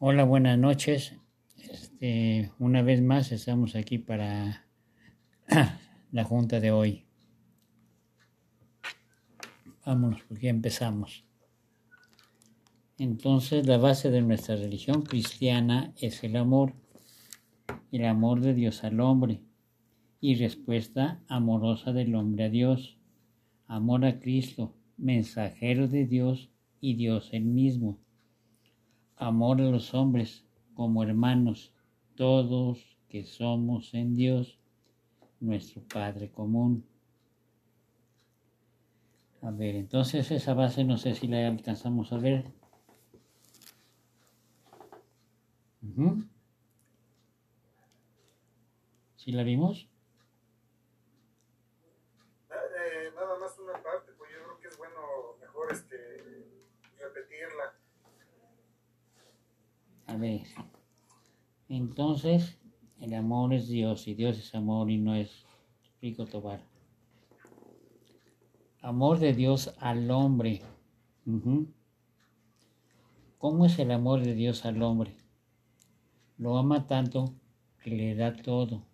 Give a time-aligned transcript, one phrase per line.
[0.00, 1.16] Hola, buenas noches.
[1.56, 4.64] Este, una vez más estamos aquí para
[6.12, 7.04] la junta de hoy.
[9.84, 11.24] Vámonos, porque empezamos.
[12.96, 16.74] Entonces, la base de nuestra religión cristiana es el amor,
[17.90, 19.42] el amor de Dios al hombre
[20.20, 23.00] y respuesta amorosa del hombre a Dios,
[23.66, 27.98] amor a Cristo, mensajero de Dios y Dios el mismo
[29.18, 31.72] amor a los hombres como hermanos,
[32.16, 34.58] todos que somos en Dios,
[35.40, 36.84] nuestro Padre común.
[39.42, 42.52] A ver, entonces esa base no sé si la alcanzamos a ver.
[49.16, 49.88] ¿Sí la vimos?
[52.50, 55.00] Eh, nada más una parte, pues yo creo que es bueno
[55.40, 56.07] mejor este,
[60.08, 60.40] A ver.
[61.68, 62.58] Entonces,
[62.98, 65.44] el amor es Dios y Dios es amor y no es
[66.00, 66.62] rico tobar.
[68.80, 70.62] Amor de Dios al hombre.
[73.36, 75.14] ¿Cómo es el amor de Dios al hombre?
[76.38, 77.34] Lo ama tanto
[77.82, 78.86] que le da todo,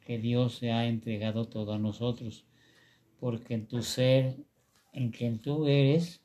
[0.00, 2.46] que Dios se ha entregado todo a nosotros,
[3.20, 4.38] porque en tu ser,
[4.94, 6.24] en quien tú eres,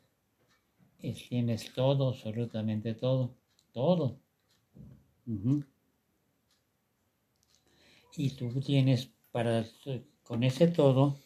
[1.27, 3.35] tienes todo, absolutamente todo,
[3.73, 4.28] todo.
[8.17, 9.63] Y tú tienes para
[10.23, 11.19] con ese todo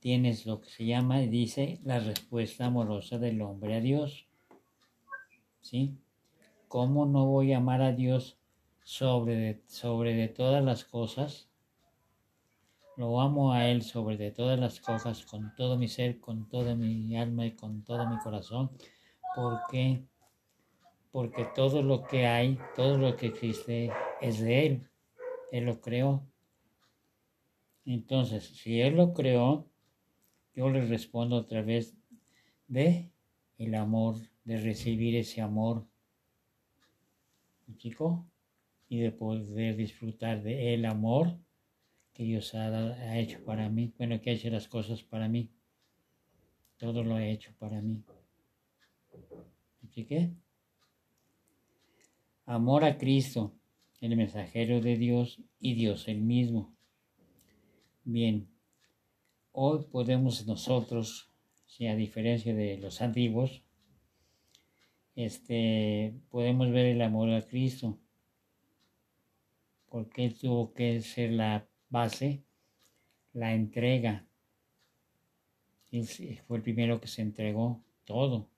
[0.00, 4.26] tienes lo que se llama dice la respuesta amorosa del hombre a Dios.
[5.60, 5.98] ¿Sí?
[6.68, 8.38] ¿Cómo no voy a amar a Dios
[8.82, 11.50] sobre de, sobre de todas las cosas?
[12.96, 16.74] Lo amo a Él sobre de todas las cosas, con todo mi ser, con toda
[16.74, 18.70] mi alma y con todo mi corazón,
[19.34, 20.04] porque
[21.10, 24.90] porque todo lo que hay, todo lo que existe es de Él.
[25.50, 26.26] Él lo creó.
[27.84, 29.68] Entonces, si Él lo creó,
[30.54, 31.96] yo le respondo a través
[32.68, 33.10] de
[33.58, 35.86] el amor, de recibir ese amor,
[37.76, 38.26] chico,
[38.88, 41.38] y de poder disfrutar de el amor
[42.12, 45.50] que Dios ha, ha hecho para mí, bueno, que ha hecho las cosas para mí.
[46.76, 48.02] Todo lo ha hecho para mí.
[49.90, 50.30] ¿Sí qué?
[52.50, 53.54] Amor a Cristo,
[54.00, 56.74] el mensajero de Dios y Dios el mismo.
[58.02, 58.48] Bien,
[59.52, 61.30] hoy podemos nosotros,
[61.68, 63.62] si a diferencia de los antiguos,
[65.14, 68.00] este, podemos ver el amor a Cristo,
[69.88, 72.42] porque tuvo que ser la base,
[73.32, 74.26] la entrega.
[75.92, 76.04] Él
[76.48, 78.50] fue el primero que se entregó todo,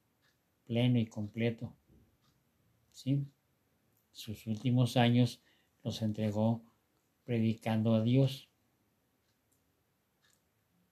[0.65, 1.77] pleno y completo.
[2.93, 3.27] ¿Sí?
[4.13, 5.41] Sus últimos años
[5.83, 6.63] los entregó
[7.25, 8.49] predicando a Dios.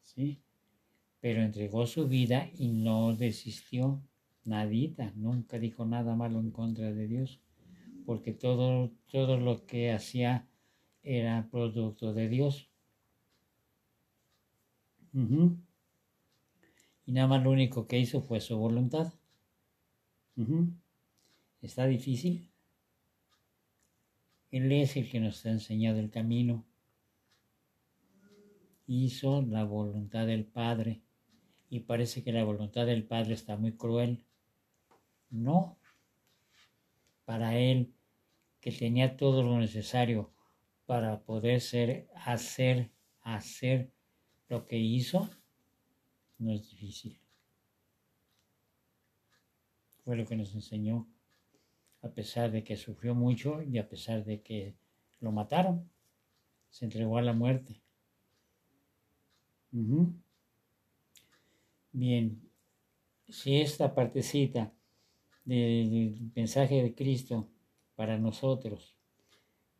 [0.03, 0.41] ¿Sí?
[1.21, 4.03] Pero entregó su vida y no desistió
[4.45, 7.41] nadita, nunca dijo nada malo en contra de Dios,
[8.07, 10.49] porque todo, todo lo que hacía
[11.03, 12.69] era producto de Dios.
[17.07, 19.13] Y nada más lo único que hizo fue su voluntad.
[21.61, 22.49] ¿Está difícil?
[24.51, 26.67] Él es el que nos ha enseñado el camino.
[28.87, 31.03] Hizo la voluntad del Padre
[31.69, 34.25] y parece que la voluntad del Padre está muy cruel.
[35.31, 35.79] No.
[37.25, 37.95] Para Él,
[38.61, 40.33] que tenía todo lo necesario
[40.85, 42.91] para poder ser, hacer,
[43.23, 43.93] hacer
[44.49, 45.31] lo que hizo,
[46.39, 47.21] no es difícil.
[50.05, 51.07] Fue lo que nos enseñó
[52.03, 54.75] a pesar de que sufrió mucho y a pesar de que
[55.21, 55.89] lo mataron,
[56.71, 57.81] se entregó a la muerte.
[61.93, 62.41] Bien,
[63.29, 64.73] si esta partecita
[65.45, 67.49] del mensaje de Cristo
[67.97, 68.97] para nosotros,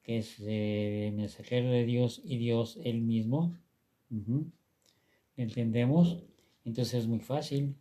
[0.03, 3.57] que es el mensajero de Dios y Dios él mismo,
[5.37, 6.23] ¿entendemos?
[6.65, 7.77] Entonces es muy fácil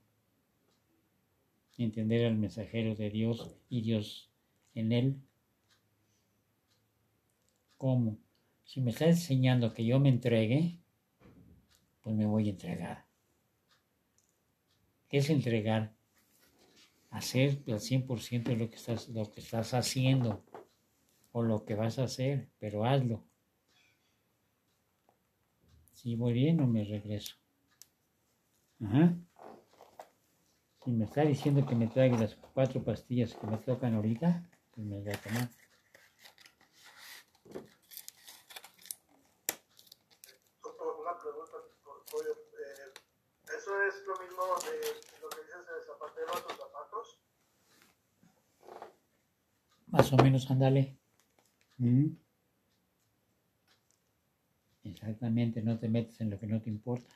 [1.77, 4.28] entender al mensajero de Dios y Dios
[4.73, 5.21] en Él.
[7.77, 8.17] ¿Cómo?
[8.65, 10.79] Si me está enseñando que yo me entregue,
[12.01, 13.05] pues me voy a entregar.
[15.09, 15.95] ¿Qué es entregar?
[17.09, 20.43] Hacer al 100% lo que, estás, lo que estás haciendo
[21.31, 23.23] o lo que vas a hacer, pero hazlo.
[25.93, 27.35] Si voy bien o me regreso.
[28.81, 29.17] Ajá.
[30.83, 34.49] Si me está diciendo que me traiga las cuatro pastillas que me tocan ahorita,
[34.79, 35.49] y me voy a tomar.
[40.63, 41.57] Una pregunta,
[42.09, 42.31] pollo.
[42.31, 42.93] Eh,
[43.57, 47.19] ¿Eso es lo mismo de lo que dices de zapatero a tus zapatos?
[49.87, 50.97] Más o menos, ándale.
[51.77, 52.11] Mm.
[54.85, 57.13] Exactamente, no te metes en lo que no te importa.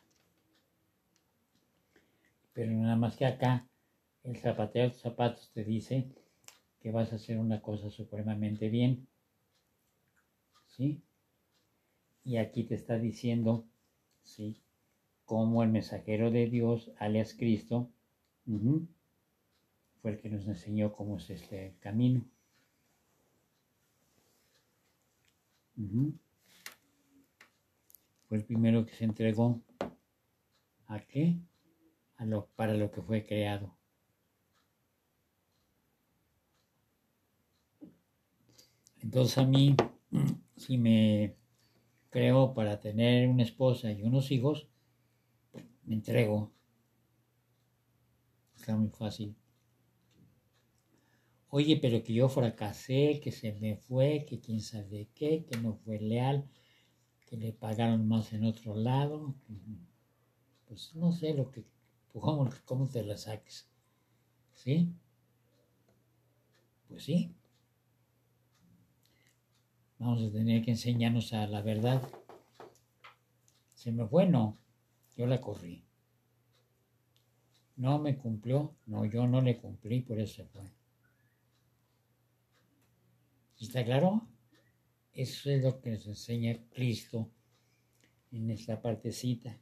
[2.54, 3.66] Pero nada más que acá,
[4.24, 6.23] el zapateo de tus zapatos te dice
[6.84, 9.08] que vas a hacer una cosa supremamente bien.
[10.68, 11.02] ¿Sí?
[12.26, 13.66] Y aquí te está diciendo,
[14.22, 14.62] ¿sí?
[15.24, 17.90] Como el mensajero de Dios, alias Cristo,
[20.02, 22.26] fue el que nos enseñó cómo es este camino.
[28.28, 29.62] Fue el primero que se entregó.
[30.88, 31.38] ¿A qué?
[32.18, 33.74] A lo, para lo que fue creado.
[39.04, 39.76] Entonces a mí,
[40.56, 41.36] si me
[42.10, 44.68] creo para tener una esposa y unos hijos,
[45.84, 46.54] me entrego.
[48.56, 49.36] Está muy fácil.
[51.50, 55.76] Oye, pero que yo fracasé, que se me fue, que quién sabe qué, que no
[55.76, 56.50] fue leal,
[57.28, 59.36] que le pagaron más en otro lado.
[60.66, 61.66] Pues no sé lo que,
[62.14, 63.70] cómo, cómo te la saques.
[64.54, 64.94] ¿Sí?
[66.88, 67.36] Pues sí.
[70.04, 72.04] Vamos a tener que enseñarnos a la verdad.
[73.74, 74.58] Se me fue, no.
[75.16, 75.82] Yo la corrí.
[77.78, 80.70] No me cumplió, no, yo no le cumplí, por eso se fue.
[83.58, 84.28] ¿Está claro?
[85.14, 87.32] Eso es lo que nos enseña Cristo
[88.34, 89.58] en esta partecita.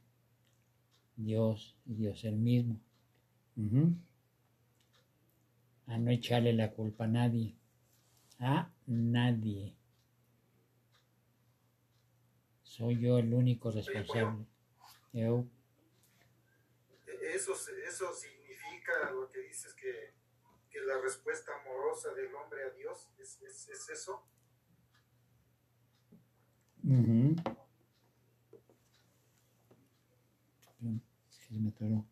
[1.14, 2.80] Dios y Dios el mismo.
[5.86, 7.54] A no echarle la culpa a nadie.
[8.40, 9.76] A nadie.
[12.72, 14.46] Soy yo el único responsable.
[15.12, 15.44] Yo,
[17.06, 20.14] E- Eso, se- eso significa lo que dices que,
[20.70, 24.24] que la respuesta amorosa del hombre a Dios es, es, es eso.
[26.82, 27.36] Ujú.
[31.28, 32.06] Se me atoró.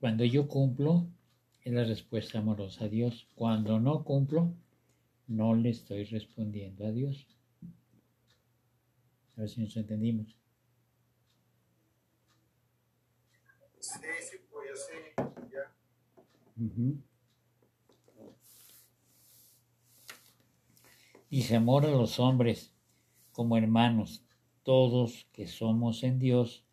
[0.00, 1.06] Cuando yo cumplo,
[1.68, 3.26] es la respuesta amorosa a Dios.
[3.34, 4.54] Cuando no cumplo,
[5.26, 7.26] no le estoy respondiendo a Dios.
[9.36, 10.34] A ver si nos entendimos.
[13.80, 13.98] Sí,
[14.30, 15.22] sí, pues sí,
[15.52, 15.70] ya.
[16.64, 16.96] Ujú.
[21.30, 22.72] Dice, amor a los hombres
[23.32, 24.24] como hermanos,
[24.62, 26.64] todos que somos en Dios,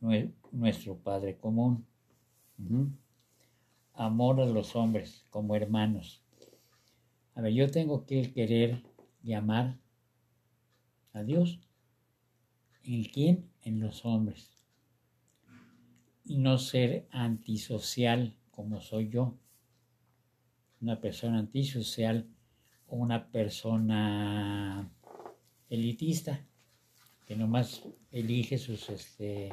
[0.00, 1.86] nue- nuestro Padre común.
[2.58, 2.90] Ujú.
[4.00, 6.22] Amor a los hombres como hermanos.
[7.34, 8.82] A ver, yo tengo que querer
[9.22, 9.76] llamar
[11.12, 11.60] a Dios.
[12.82, 13.50] ¿En quién?
[13.60, 14.56] En los hombres.
[16.24, 19.34] Y no ser antisocial como soy yo.
[20.80, 22.26] Una persona antisocial
[22.86, 24.90] o una persona
[25.68, 26.40] elitista
[27.26, 27.82] que nomás
[28.12, 29.52] elige sus este,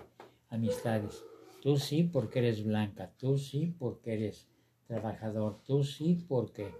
[0.50, 1.27] amistades.
[1.68, 4.48] Tú sí porque eres blanca, tú sí porque eres
[4.86, 6.74] trabajador, tú sí porque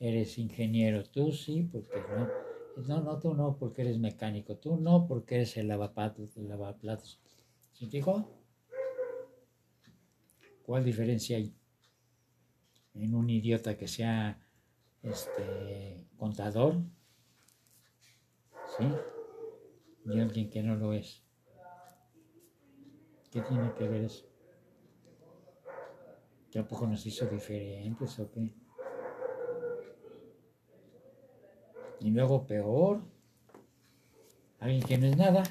[0.00, 2.30] eres ingeniero, tú sí porque no.
[2.88, 7.20] No, no, tú no porque eres mecánico, tú no porque eres el lavaplatos, el lavaplatos.
[7.74, 8.26] ¿Sí te digo?
[10.62, 11.54] ¿Cuál diferencia hay
[12.94, 14.40] en un idiota que sea
[15.02, 16.80] este contador?
[18.78, 18.84] ¿Sí?
[20.06, 21.21] Y alguien que no lo es.
[23.32, 24.26] ¿Qué tiene que ver eso?
[26.52, 28.52] ¿Tampoco nos hizo diferentes o qué?
[32.00, 33.00] Y luego peor,
[34.58, 35.44] alguien que no es nada.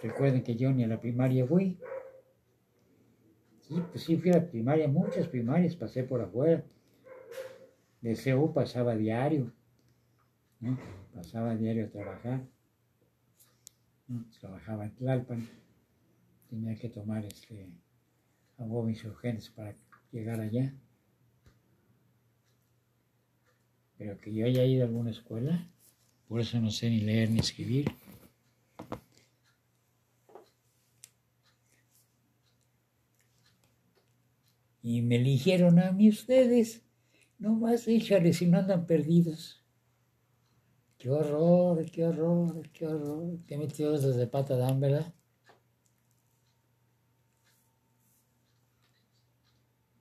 [0.00, 1.76] Recuerden que yo ni a la primaria fui.
[3.62, 6.62] Sí, pues sí fui a la primaria, muchas primarias pasé por afuera.
[8.00, 9.50] De CEU pasaba diario.
[11.12, 12.53] Pasaba diario a trabajar.
[14.08, 14.24] ¿No?
[14.40, 15.48] Trabajaba en Tlalpan.
[16.48, 17.68] Tenía que tomar este
[18.58, 19.74] a huevo insurgentes para
[20.12, 20.72] llegar allá.
[23.98, 25.68] Pero que yo haya ido a alguna escuela,
[26.28, 27.90] por eso no sé ni leer ni escribir.
[34.82, 36.82] Y me eligieron a mí ustedes.
[37.38, 39.63] No más échale si no andan perdidos.
[41.04, 43.38] Qué horror, qué horror, qué horror.
[43.46, 45.12] Qué metidos desde pata dan, ¿verdad?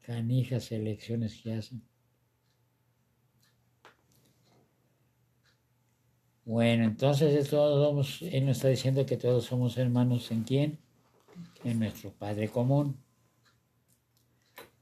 [0.01, 1.83] Canijas elecciones que hacen.
[6.45, 10.79] Bueno, entonces todos Él nos está diciendo que todos somos hermanos en quién?
[11.65, 12.98] En nuestro Padre común,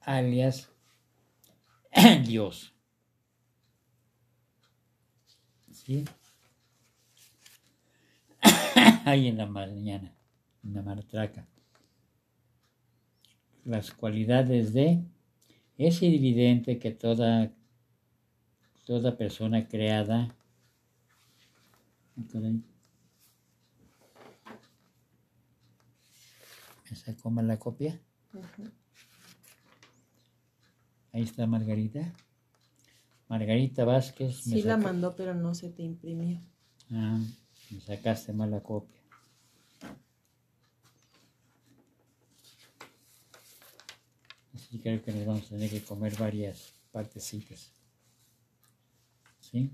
[0.01, 0.71] alias
[2.27, 2.75] Dios.
[5.85, 6.05] ¿Sí?
[9.05, 10.13] Ahí en la mañana,
[10.63, 11.47] en la martraca.
[13.65, 15.03] Las cualidades de...
[15.77, 17.51] Es evidente que toda,
[18.85, 20.35] toda persona creada
[26.89, 27.99] ¿Me sacó mal la copia?
[31.13, 32.13] Ahí está Margarita.
[33.31, 34.43] Margarita Vázquez.
[34.43, 36.41] Sí la mandó, pero no se te imprimió.
[36.91, 37.17] Ah,
[37.69, 38.99] me sacaste mal la copia.
[44.53, 47.71] Así creo que nos vamos a tener que comer varias partecitas.
[49.39, 49.71] ¿Sí?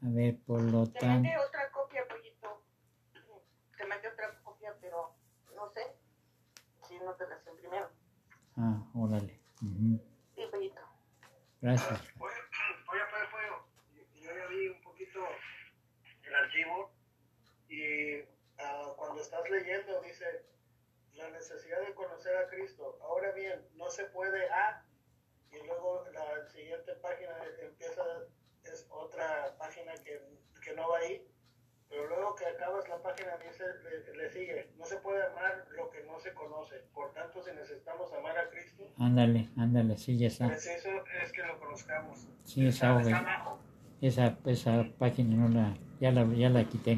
[0.00, 1.00] A ver, por lo tanto.
[1.00, 2.62] Te mandé otra copia, pollito.
[3.76, 5.16] Te mandé otra copia, pero
[5.56, 5.80] no sé
[6.86, 7.88] si no te las imprimieron.
[8.56, 9.43] Ah, órale.
[9.60, 10.80] Sí, pollito.
[11.60, 12.14] Gracias.
[12.16, 13.68] Voy, a poner fuego.
[14.14, 15.20] Yo ya vi un poquito
[16.24, 16.92] el archivo
[17.68, 20.44] y uh, cuando estás leyendo dice
[21.12, 22.98] la necesidad de conocer a Cristo.
[23.02, 24.84] Ahora bien, no se puede A
[25.50, 28.02] y luego la siguiente página empieza
[28.64, 30.20] es otra página que,
[30.62, 31.26] que no va ahí,
[31.94, 33.64] pero luego que acabas la página dice,
[34.16, 38.12] le, sigue, no se puede amar lo que no se conoce, por tanto si necesitamos
[38.12, 40.48] amar a Cristo, ándale, ándale, sí, ya está.
[40.48, 40.88] Pues eso
[41.22, 42.28] es que lo conozcamos.
[42.42, 43.00] Sí, esa,
[44.00, 46.96] esa, esa página no la, ya la, ya la quité.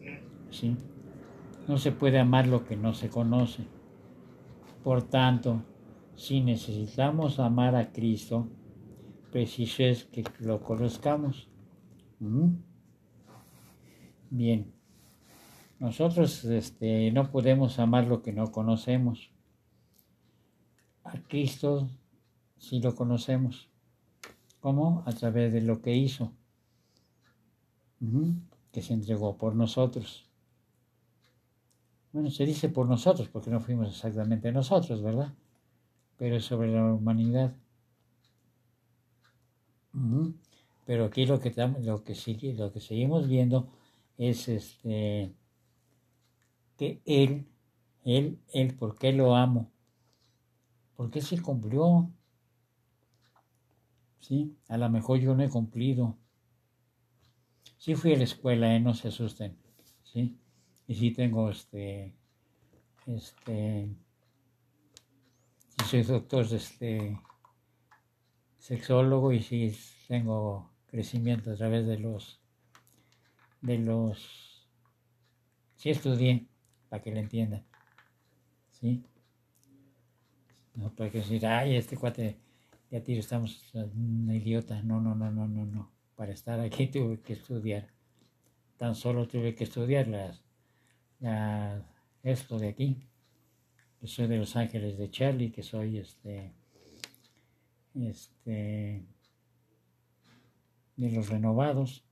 [0.00, 0.52] Mm.
[0.52, 0.76] Sí.
[1.66, 3.64] No se puede amar lo que no se conoce.
[4.84, 5.62] Por tanto,
[6.14, 8.48] si necesitamos amar a Cristo,
[9.30, 11.48] preciso es que lo conozcamos.
[14.34, 14.72] Bien,
[15.78, 19.30] nosotros este, no podemos amar lo que no conocemos.
[21.04, 21.90] A Cristo
[22.56, 23.68] sí lo conocemos.
[24.60, 25.02] ¿Cómo?
[25.04, 26.32] A través de lo que hizo,
[28.72, 30.24] que se entregó por nosotros.
[32.14, 35.34] Bueno, se dice por nosotros porque no fuimos exactamente nosotros, ¿verdad?
[36.16, 37.54] Pero sobre la humanidad.
[40.86, 43.68] Pero aquí lo que, lo que, sigue, lo que seguimos viendo
[44.28, 45.34] es este,
[46.76, 47.48] que Él,
[48.04, 49.72] Él, Él, ¿por qué lo amo?
[50.96, 52.10] Porque se cumplió.
[54.20, 54.56] ¿Sí?
[54.68, 56.16] A lo mejor yo no he cumplido.
[57.78, 58.80] Sí fui a la escuela, ¿eh?
[58.80, 59.58] no se asusten.
[60.04, 60.38] ¿Sí?
[60.86, 62.14] Y sí tengo este,
[63.06, 63.88] este,
[65.78, 67.18] sí soy doctor, este,
[68.58, 69.76] sexólogo y sí
[70.06, 72.41] tengo crecimiento a través de los
[73.62, 74.68] de los
[75.76, 76.46] sí estudié
[76.88, 77.64] para que lo entiendan
[78.70, 79.02] sí
[80.74, 82.42] no para que decir ay este cuate
[82.92, 85.90] ya tiro estamos un idiota no no no no no no.
[86.14, 87.88] Para estar aquí tuve que estudiar.
[88.76, 90.42] Tan solo tuve que estudiar las,
[92.22, 93.08] esto de aquí.
[93.98, 96.52] Que soy de Los Ángeles de Charlie que soy este
[97.94, 99.06] este,
[100.96, 102.04] de los renovados.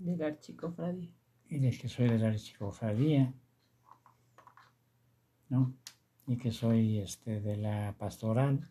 [0.00, 1.10] De la archicofradía.
[1.50, 3.34] Y de que soy de la archicofradía,
[5.50, 5.74] ¿no?
[6.26, 8.70] Y que soy este, de la pastoral,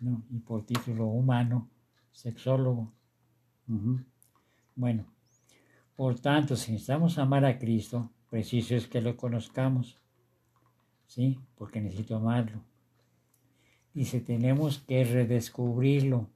[0.00, 0.22] ¿no?
[0.30, 1.68] Y por título humano,
[2.12, 2.92] sexólogo.
[4.76, 5.04] Bueno,
[5.96, 9.98] por tanto, si necesitamos amar a Cristo, preciso es que lo conozcamos,
[11.06, 11.40] ¿sí?
[11.56, 12.62] Porque necesito amarlo.
[13.94, 16.30] Dice, tenemos que redescubrirlo.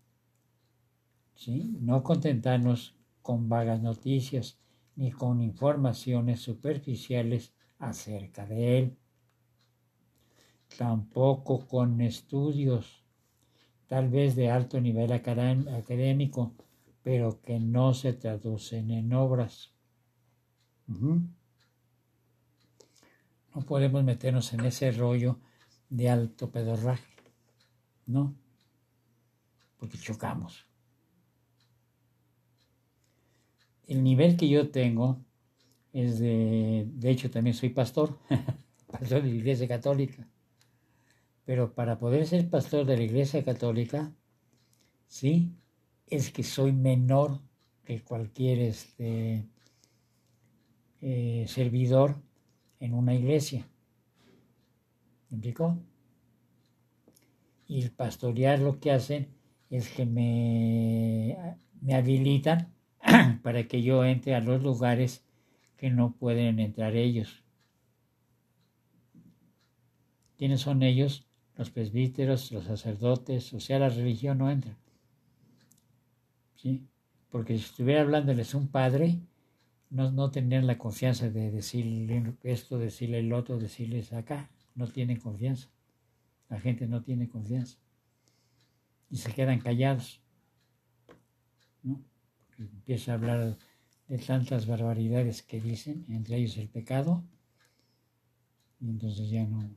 [1.46, 4.58] No contentarnos con vagas noticias
[4.96, 8.98] ni con informaciones superficiales acerca de él.
[10.76, 13.04] Tampoco con estudios,
[13.86, 16.56] tal vez de alto nivel académico,
[17.02, 19.72] pero que no se traducen en obras.
[20.88, 21.30] No
[23.64, 25.38] podemos meternos en ese rollo
[25.88, 27.14] de alto pedorraje.
[28.06, 28.34] No,
[29.78, 30.67] porque chocamos.
[33.88, 35.24] El nivel que yo tengo
[35.94, 38.18] es de, de hecho también soy pastor,
[38.86, 40.28] pastor de la Iglesia Católica,
[41.46, 44.12] pero para poder ser pastor de la Iglesia Católica,
[45.06, 45.50] sí,
[46.06, 47.40] es que soy menor
[47.86, 49.46] que cualquier este,
[51.00, 52.20] eh, servidor
[52.80, 53.66] en una iglesia.
[55.30, 55.78] ¿Me explicó?
[57.66, 59.28] Y el pastorear lo que hacen
[59.70, 62.74] es que me, me habilitan
[63.42, 65.24] para que yo entre a los lugares
[65.76, 67.42] que no pueden entrar ellos.
[70.36, 71.26] ¿Quiénes son ellos?
[71.56, 74.76] Los presbíteros, los sacerdotes, o sea, la religión no entra.
[76.54, 76.86] ¿Sí?
[77.30, 79.18] Porque si estuviera hablándoles un padre,
[79.90, 84.50] no, no tendrían la confianza de decirle esto, decirle el otro, decirles acá.
[84.74, 85.68] No tienen confianza.
[86.48, 87.78] La gente no tiene confianza.
[89.10, 90.20] Y se quedan callados.
[91.82, 92.00] ¿no?
[92.58, 93.58] Empieza a hablar
[94.08, 97.22] de tantas barbaridades que dicen, entre ellos el pecado,
[98.80, 99.70] y entonces ya no,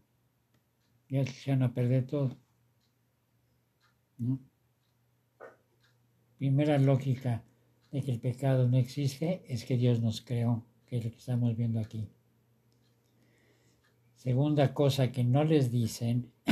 [1.10, 2.38] ya se van a perder todo.
[4.18, 4.40] ¿no?
[6.38, 7.44] Primera lógica
[7.92, 11.18] de que el pecado no existe es que Dios nos creó, que es lo que
[11.18, 12.08] estamos viendo aquí.
[14.16, 16.32] Segunda cosa que no les dicen,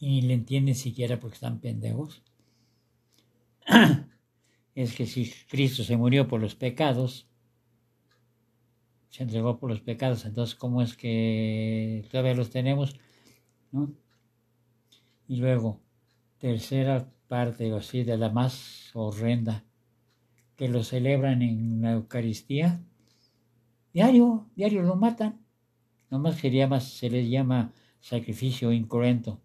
[0.00, 2.22] y ni le entienden siquiera porque están pendejos,
[4.74, 7.28] es que si Cristo se murió por los pecados,
[9.10, 12.96] se entregó por los pecados, entonces ¿cómo es que todavía los tenemos?
[13.72, 13.92] ¿No?
[15.26, 15.80] Y luego,
[16.38, 19.64] tercera parte, o así, de la más horrenda,
[20.56, 22.82] que lo celebran en la Eucaristía,
[23.92, 25.44] diario, diario lo matan.
[26.10, 29.40] Nomás se, llama, se les llama sacrificio incruento,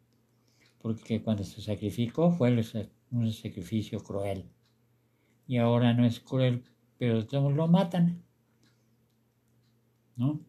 [0.82, 2.50] porque cuando se sacrificó fue
[3.14, 4.50] un sacrificio cruel.
[5.48, 6.64] Y ahora no es cruel,
[6.98, 8.24] pero todos lo matan.
[10.16, 10.42] ¿No?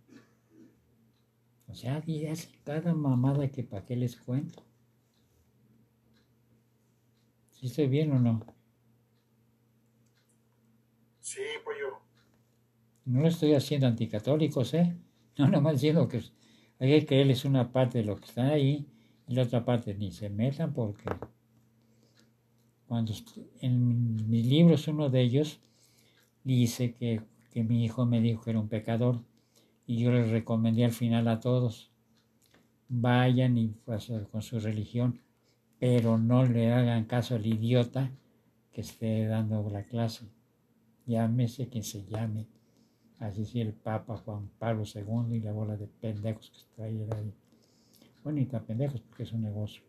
[1.68, 4.62] O sea, hacen cada mamada que para qué les cuento.
[7.50, 8.44] ¿Sí estoy bien o no?
[11.20, 11.98] Sí, pollo.
[13.06, 14.96] No lo estoy haciendo anticatólicos, ¿eh?
[15.36, 16.22] No, nomás diciendo que
[16.78, 18.86] hay que creerles una parte de lo que está ahí
[19.26, 21.04] y la otra parte ni se metan porque
[22.86, 23.12] cuando
[23.60, 25.60] en mis libros uno de ellos
[26.44, 29.20] dice que, que mi hijo me dijo que era un pecador
[29.86, 31.90] y yo les recomendé al final a todos
[32.88, 35.20] vayan y pues, con su religión
[35.78, 38.10] pero no le hagan caso al idiota
[38.72, 40.26] que esté dando la clase.
[41.06, 42.46] Llámese quien se llame.
[43.18, 47.06] Así si el Papa Juan Pablo II y la bola de pendejos que está ahí
[48.22, 49.82] bueno y tan pendejos porque es un negocio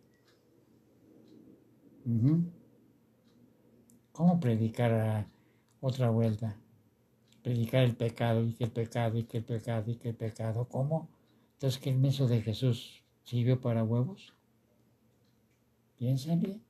[4.15, 5.28] ¿Cómo predicar a
[5.82, 6.56] otra vuelta?
[7.43, 10.69] Predicar el pecado y que el pecado y que el pecado y que el pecado.
[10.69, 11.10] ¿Cómo?
[11.56, 14.34] Entonces, ¿que el meso de Jesús sirvió para huevos?
[15.97, 16.62] Piénsenle.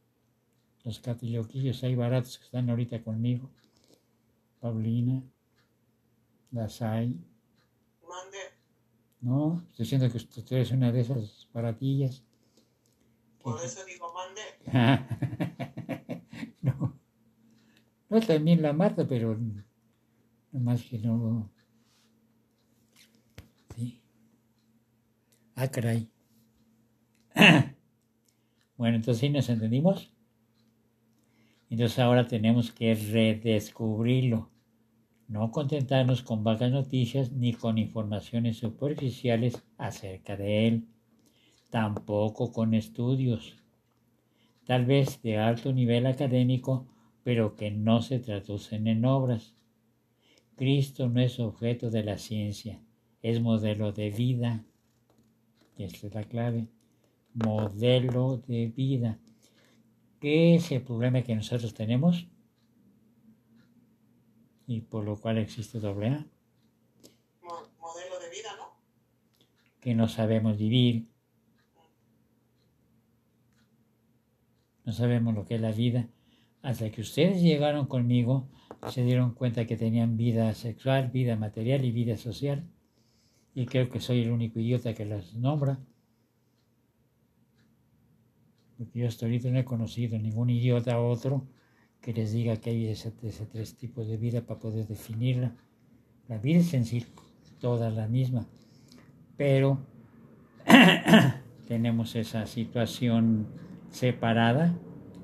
[0.83, 3.51] Los catiloquillos hay baratos que están ahorita conmigo.
[4.59, 5.21] Paulina,
[6.49, 7.09] las hay.
[8.09, 8.39] Mande.
[9.21, 12.23] No, estoy diciendo que usted es una de esas baratillas.
[13.43, 15.44] Por eso digo mande.
[18.19, 18.25] no.
[18.25, 19.37] También la Marta, pero
[20.51, 21.49] más que no.
[23.75, 24.01] Sí.
[25.55, 26.09] Ah, caray.
[28.77, 30.11] Bueno, entonces sí nos entendimos.
[31.69, 34.49] Entonces ahora tenemos que redescubrirlo.
[35.29, 40.87] No contentarnos con vagas noticias ni con informaciones superficiales acerca de él.
[41.69, 43.55] Tampoco con estudios.
[44.65, 46.85] Tal vez de alto nivel académico
[47.25, 49.55] pero que no se traducen en obras.
[50.55, 52.79] Cristo no es objeto de la ciencia,
[53.23, 54.63] es modelo de vida.
[55.75, 56.67] Esta es la clave.
[57.33, 59.17] Modelo de vida.
[60.19, 62.27] ¿Qué es el problema que nosotros tenemos?
[64.67, 66.27] Y por lo cual existe doble A.
[67.41, 68.77] Modelo de vida, ¿no?
[69.81, 71.07] Que no sabemos vivir.
[74.83, 76.07] No sabemos lo que es la vida
[76.65, 78.49] hasta que ustedes llegaron conmigo,
[78.89, 82.65] se dieron cuenta que tenían vida sexual, vida material y vida social.
[83.53, 85.77] Y creo que soy el único idiota que las nombra.
[88.79, 91.45] Porque yo hasta ahorita no he conocido ningún idiota otro
[92.01, 95.55] que les diga que hay ese, tres tipos de vida para poder definirla.
[96.27, 97.05] La vida es en sí
[97.59, 98.47] toda la misma.
[99.37, 99.77] Pero
[101.67, 103.45] tenemos esa situación
[103.91, 104.75] separada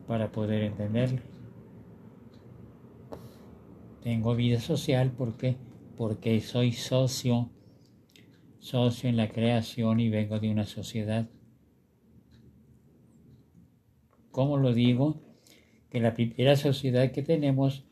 [0.06, 1.31] para poder entenderlo.
[4.02, 5.58] Tengo vida social porque
[5.96, 7.52] porque soy socio
[8.62, 11.28] socio en la creación y vengo de una sociedad.
[14.30, 15.20] ¿Cómo lo digo?
[15.90, 17.86] Que la primera sociedad que tenemos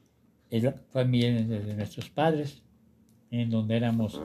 [0.50, 2.64] es la familia de nuestros padres,
[3.32, 4.22] en donde éramos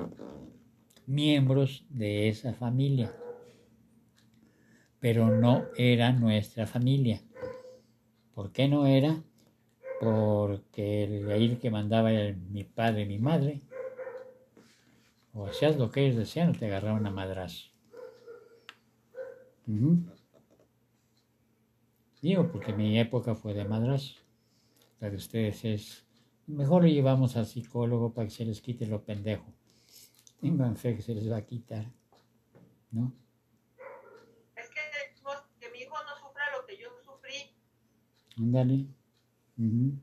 [1.06, 3.12] miembros de esa familia,
[5.00, 7.22] pero no era nuestra familia.
[8.34, 9.22] ¿Por qué no era?
[10.04, 13.62] Porque el ahí que mandaba era mi padre y mi madre.
[15.32, 17.70] O hacías lo que ellos decían o te agarraban a madrazo.
[19.66, 20.04] Ujú.
[22.20, 24.16] Digo, porque mi época fue de madrazo.
[25.00, 26.06] La de ustedes es...
[26.46, 29.46] Mejor lo llevamos al psicólogo para que se les quite lo pendejo.
[30.42, 31.86] Tengan fe que se les va a quitar.
[32.90, 33.10] ¿No?
[34.54, 37.56] Es que mi hijo no sufra lo que yo sufrí.
[38.36, 38.86] Ándale.
[39.58, 39.98] Ujú.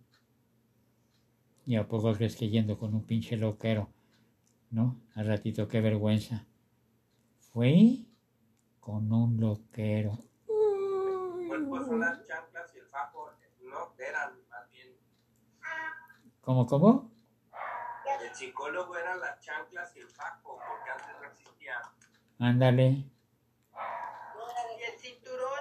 [1.66, 3.90] ¿Y a poco crees que yendo con un pinche loquero?
[4.72, 5.00] ¿No?
[5.16, 6.46] Al ratito, qué vergüenza.
[7.52, 8.06] Fue
[8.80, 10.18] con un loquero.
[11.48, 13.30] Pues, pues son las chanclas y el fajo,
[13.64, 14.96] no, eran más bien.
[16.42, 17.12] ¿Cómo, cómo?
[18.22, 21.76] El psicólogo eran las chanclas y el fajo, porque antes no existía.
[22.40, 23.06] Ándale.
[24.80, 25.60] Y el cinturón,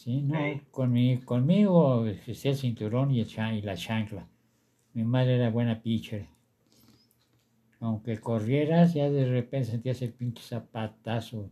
[0.00, 0.60] Sí, no, Sí.
[0.70, 4.28] conmi- conmigo existía el cinturón y, el chan- y la chancla.
[4.94, 6.26] Mi madre era buena pitcher.
[7.80, 11.50] Aunque corrieras, ya de repente sentías el pinche zapatazo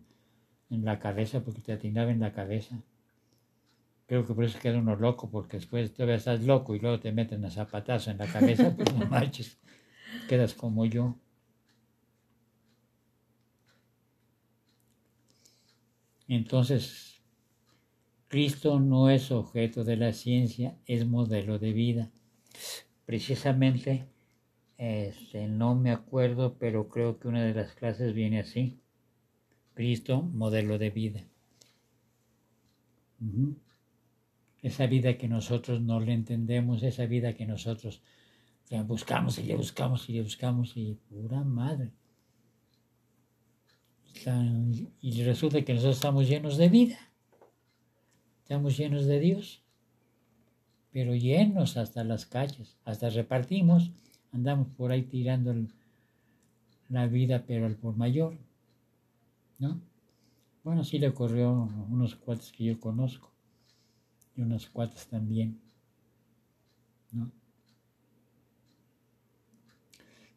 [0.70, 2.76] en la cabeza porque te atinaba en la cabeza.
[4.06, 7.10] Creo que por eso queda uno loco, porque después todavía estás loco y luego te
[7.10, 9.58] meten a zapatazo en la cabeza, pues no manches,
[10.28, 11.16] quedas como yo.
[16.28, 17.15] Entonces,
[18.28, 22.10] Cristo no es objeto de la ciencia, es modelo de vida.
[23.04, 24.08] Precisamente,
[24.78, 28.80] este, no me acuerdo, pero creo que una de las clases viene así.
[29.74, 31.24] Cristo, modelo de vida.
[34.62, 38.02] Esa vida que nosotros no le entendemos, esa vida que nosotros
[38.68, 41.92] ya buscamos y le buscamos y le buscamos y pura madre.
[45.00, 46.98] Y resulta que nosotros estamos llenos de vida.
[48.46, 49.60] Estamos llenos de Dios,
[50.92, 53.90] pero llenos hasta las calles, hasta repartimos,
[54.30, 55.52] andamos por ahí tirando
[56.88, 58.38] la vida, pero al por mayor,
[59.58, 59.80] ¿no?
[60.62, 63.32] Bueno, sí le ocurrió a unos cuates que yo conozco,
[64.36, 65.60] y unos cuates también,
[67.10, 67.32] ¿no?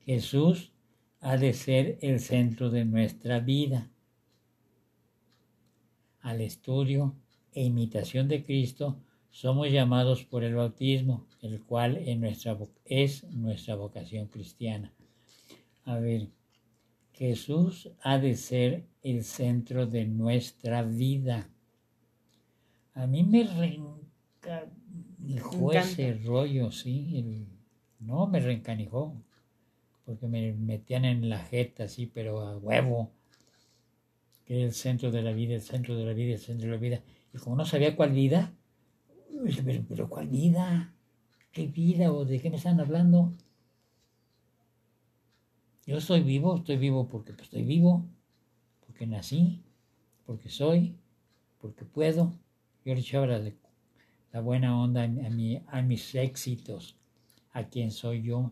[0.03, 0.71] Jesús
[1.19, 3.87] ha de ser el centro de nuestra vida.
[6.21, 7.15] Al estudio
[7.59, 8.85] e imitación de Cristo
[9.31, 14.93] somos llamados por el bautismo, el cual en nuestra vo- es nuestra vocación cristiana.
[15.83, 16.29] A ver,
[17.13, 21.49] Jesús ha de ser el centro de nuestra vida.
[22.93, 27.17] A mí me reencanijó ese rollo, sí.
[27.19, 27.47] el-
[27.99, 29.21] no, me reencanijó,
[30.05, 33.11] porque me metían en la jeta, sí, pero a huevo.
[34.45, 36.81] Que el centro de la vida, el centro de la vida, el centro de la
[36.81, 37.01] vida.
[37.33, 38.53] Y como no sabía cuál vida,
[39.63, 40.93] pero, pero ¿cuál vida?
[41.51, 42.11] ¿Qué vida?
[42.11, 43.31] ¿O de qué me están hablando?
[45.85, 48.05] Yo estoy vivo, estoy vivo porque pues, estoy vivo,
[48.85, 49.63] porque nací,
[50.25, 50.95] porque soy,
[51.59, 52.33] porque puedo.
[52.85, 53.51] Yo le echaba la,
[54.31, 56.95] la buena onda a, a mis éxitos,
[57.51, 58.51] a quien soy yo.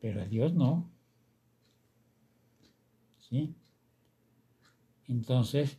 [0.00, 0.90] Pero a Dios no.
[3.18, 3.54] ¿Sí?
[5.06, 5.78] Entonces,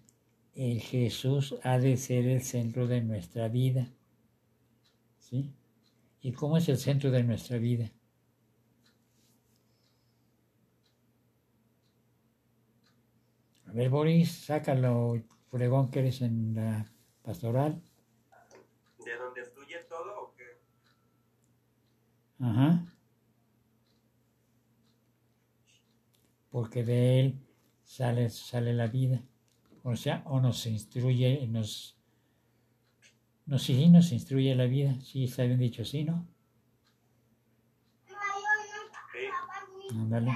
[0.55, 3.87] el Jesús ha de ser el centro de nuestra vida.
[5.19, 5.51] ¿Sí?
[6.21, 7.91] ¿Y cómo es el centro de nuestra vida?
[13.65, 16.85] A ver, Boris, sácalo, fregón que eres en la
[17.23, 17.81] pastoral.
[19.03, 20.43] ¿De dónde fluye todo o qué?
[22.39, 22.85] Ajá.
[26.51, 27.39] Porque de él
[27.83, 29.23] sale, sale la vida.
[29.83, 31.97] O sea, o nos instruye, nos,
[33.45, 34.95] nos, sí, nos instruye la vida.
[35.01, 36.25] Sí, está bien dicho, sí, ¿no?
[39.91, 40.31] Ándale.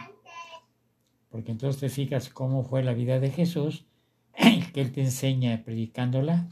[1.30, 3.86] Porque entonces te fijas cómo fue la vida de Jesús,
[4.74, 6.50] que Él te enseña predicándola,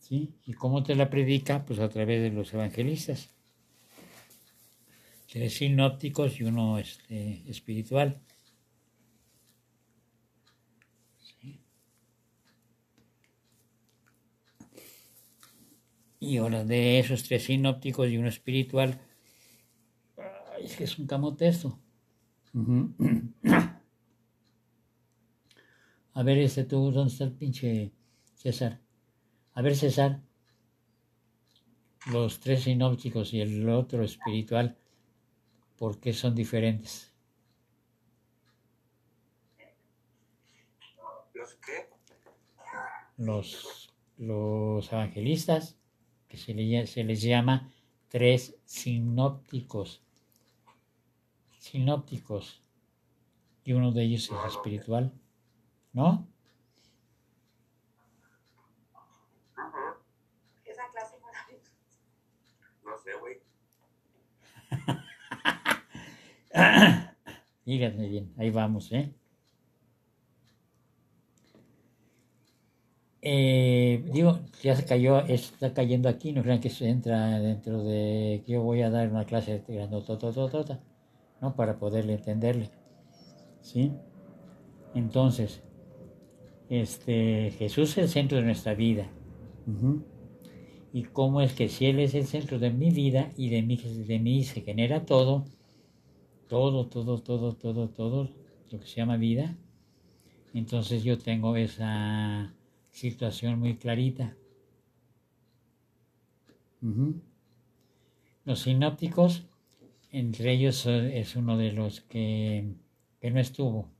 [0.00, 0.34] ¿sí?
[0.46, 1.64] ¿Y cómo te la predica?
[1.64, 3.30] Pues a través de los evangelistas.
[5.30, 8.20] Tres sinópticos y uno este, espiritual.
[16.24, 18.98] Y ahora de esos tres sinópticos y uno espiritual,
[20.16, 21.78] ay, es que es un camote esto.
[26.14, 27.92] A ver, este tú, ¿dónde está el pinche
[28.36, 28.80] César?
[29.52, 30.22] A ver, César,
[32.10, 34.78] los tres sinópticos y el otro espiritual,
[35.76, 37.12] ¿por qué son diferentes?
[41.34, 41.90] ¿Los qué?
[43.18, 45.76] Los, los evangelistas
[46.34, 47.70] que se, le- se les llama
[48.08, 50.02] tres sinópticos.
[51.58, 52.60] Sinópticos.
[53.64, 55.12] Y uno de ellos es espiritual.
[55.92, 56.26] ¿No?
[60.64, 61.16] Esa clase.
[62.84, 63.40] No sé, güey.
[67.64, 69.14] Díganme bien, ahí vamos, ¿eh?
[73.26, 78.42] Eh, digo, ya se cayó, está cayendo aquí, no crean que se entra dentro de
[78.44, 80.80] que yo voy a dar una clase grandotototota,
[81.40, 81.56] ¿no?
[81.56, 82.70] Para poderle entenderle,
[83.62, 83.92] ¿sí?
[84.94, 85.62] Entonces,
[86.68, 89.10] este, Jesús es el centro de nuestra vida.
[89.66, 90.04] Ujú.
[90.92, 93.76] Y cómo es que si Él es el centro de mi vida y de mí,
[93.76, 95.46] de mí se genera todo,
[96.46, 98.28] todo, todo, todo, todo, todo
[98.70, 99.56] lo que se llama vida,
[100.52, 102.53] entonces yo tengo esa
[102.94, 104.36] situación muy clarita.
[108.44, 109.46] Los sinópticos,
[110.10, 112.76] entre ellos eh, es uno de los que,
[113.20, 113.90] que no estuvo.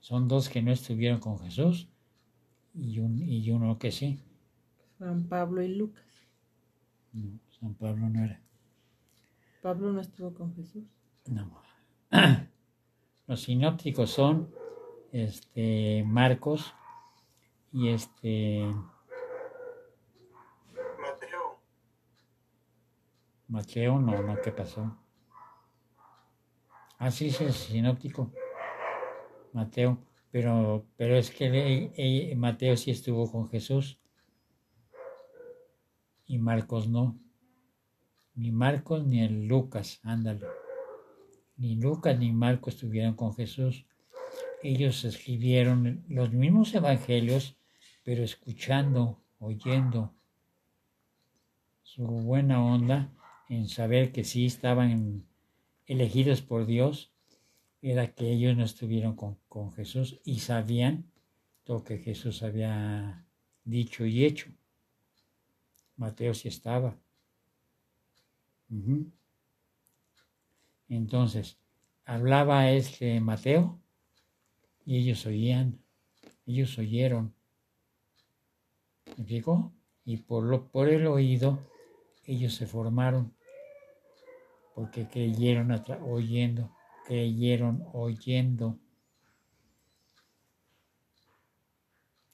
[0.00, 1.88] Son dos que no estuvieron con Jesús
[2.72, 4.20] y, un, y uno que sí.
[4.96, 6.04] Fueron Pablo y Lucas.
[7.12, 8.40] No, San Pablo no era.
[9.60, 10.84] Pablo no estuvo con Jesús.
[11.26, 11.60] No.
[13.26, 14.48] Los sinópticos son
[15.14, 16.74] este Marcos
[17.72, 18.66] y este
[21.00, 21.60] Mateo,
[23.46, 24.98] Mateo, no, no, ¿qué pasó?
[26.98, 28.32] Ah, sí, sí, es sinóptico.
[29.52, 29.98] Mateo,
[30.32, 34.00] pero, pero es que eh, Mateo sí estuvo con Jesús
[36.26, 37.20] y Marcos no.
[38.34, 40.44] Ni Marcos ni el Lucas, ándale.
[41.56, 43.86] Ni Lucas ni Marcos estuvieron con Jesús.
[44.64, 47.54] Ellos escribieron los mismos evangelios,
[48.02, 50.14] pero escuchando, oyendo
[51.82, 53.12] su buena onda
[53.50, 55.26] en saber que sí estaban
[55.84, 57.12] elegidos por Dios,
[57.82, 61.12] era que ellos no estuvieron con, Jesús y sabían
[61.66, 63.26] lo que Jesús había
[63.64, 64.50] dicho y hecho.
[65.96, 66.96] Mateo sí estaba.
[70.88, 71.58] Entonces,
[72.06, 73.83] hablaba este Mateo
[74.84, 75.82] y ellos oían,
[76.46, 77.34] ellos oyeron.
[79.06, 79.72] ¿Me explico?
[80.04, 81.58] Y por, lo, por el oído,
[82.24, 83.34] ellos se formaron,
[84.74, 85.70] porque creyeron
[86.06, 86.74] oyendo,
[87.06, 88.78] creyeron oyendo.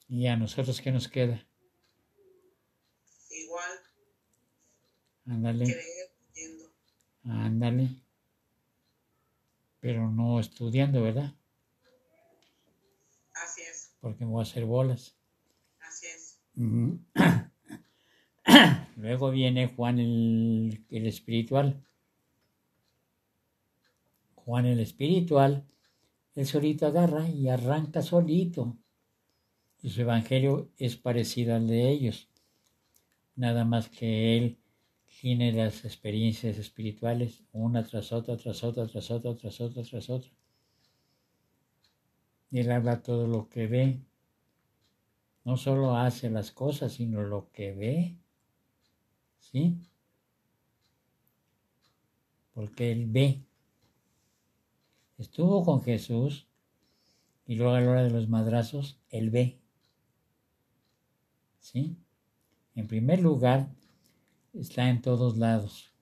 [0.09, 1.47] ¿Y a nosotros qué nos queda?
[3.29, 3.71] Igual,
[5.25, 5.63] Ándale.
[5.63, 6.69] creer yendo.
[7.23, 7.89] Ándale.
[9.79, 11.33] Pero no estudiando, ¿verdad?
[14.01, 15.15] Porque me voy a hacer bolas.
[15.79, 16.41] así es.
[18.97, 21.81] Luego viene Juan el, el espiritual.
[24.35, 25.65] Juan el espiritual,
[26.35, 28.77] él solito agarra y arranca solito.
[29.81, 32.29] Y su evangelio es parecido al de ellos.
[33.35, 34.57] Nada más que él
[35.19, 40.31] tiene las experiencias espirituales una tras otra, tras otra, tras otra, tras otra, tras otra.
[42.51, 44.01] Él habla todo lo que ve.
[45.43, 48.17] No solo hace las cosas, sino lo que ve.
[49.39, 49.77] ¿Sí?
[52.53, 53.41] Porque él ve.
[55.17, 56.47] Estuvo con Jesús
[57.45, 59.59] y luego a la hora de los madrazos, él ve.
[61.59, 61.97] ¿Sí?
[62.75, 63.69] En primer lugar,
[64.53, 65.93] está en todos lados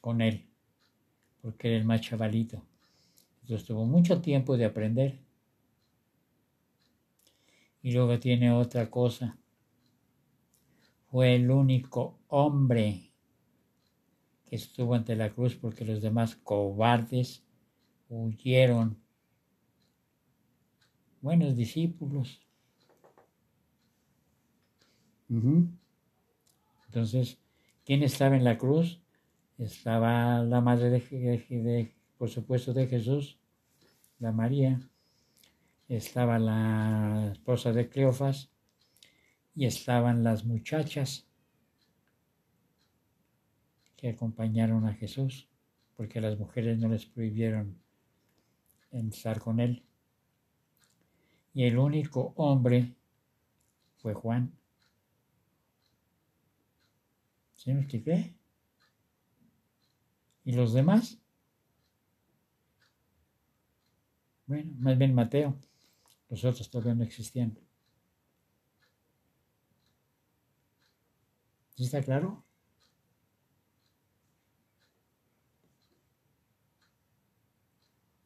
[0.00, 0.48] con él,
[1.42, 2.62] porque era el más chavalito.
[3.42, 5.27] Entonces tuvo mucho tiempo de aprender.
[7.82, 9.36] Y luego tiene otra cosa.
[11.10, 13.10] Fue el único hombre
[14.46, 17.44] que estuvo ante la cruz porque los demás cobardes
[18.08, 18.98] huyeron.
[21.20, 22.40] Buenos discípulos.
[26.86, 27.38] Entonces,
[27.84, 29.00] ¿quién estaba en la cruz?
[29.58, 33.38] Estaba la madre de, de- de- por supuesto, de Jesús,
[34.18, 34.80] la María.
[35.88, 38.50] Estaba la esposa de Cleofas
[39.54, 41.26] y estaban las muchachas
[43.96, 45.48] que acompañaron a Jesús,
[45.96, 47.80] porque las mujeres no les prohibieron
[48.92, 49.82] estar con él.
[51.54, 52.94] Y el único hombre
[53.96, 54.52] fue Juan.
[57.54, 58.34] ¿Sí me expliqué?
[60.44, 61.18] ¿Y los demás?
[64.46, 65.58] Bueno, más bien Mateo.
[66.28, 67.58] Los otros todavía no existían.
[71.74, 72.44] ¿Sí está claro?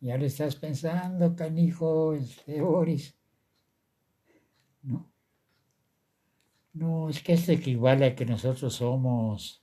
[0.00, 3.14] Ya lo estás pensando, canijo, este Boris.
[4.82, 5.12] No.
[6.72, 9.62] No, es que esto equivale a que nosotros somos.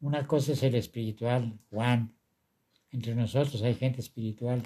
[0.00, 2.14] Una cosa es el espiritual, Juan.
[2.90, 4.62] Entre nosotros hay gente espiritual.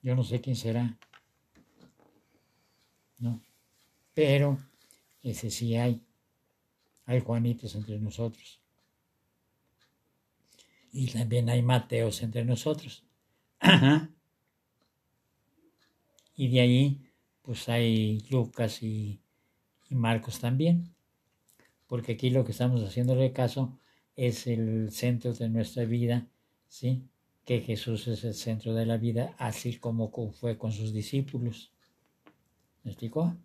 [0.00, 0.96] Yo no sé quién será.
[3.18, 3.42] No.
[4.14, 4.58] Pero
[5.22, 6.02] ese sí hay.
[7.06, 8.60] Hay Juanitos entre nosotros.
[10.92, 13.04] Y también hay Mateos entre nosotros.
[13.60, 14.10] Ajá.
[16.36, 17.00] Y de ahí,
[17.42, 19.20] pues hay Lucas y,
[19.88, 20.94] y Marcos también.
[21.86, 23.78] Porque aquí lo que estamos haciéndole caso
[24.14, 26.26] es el centro de nuestra vida,
[26.68, 27.02] ¿sí?
[27.44, 31.72] Que Jesús es el centro de la vida, así como fue con sus discípulos.
[32.82, 33.36] ¿Me explicó?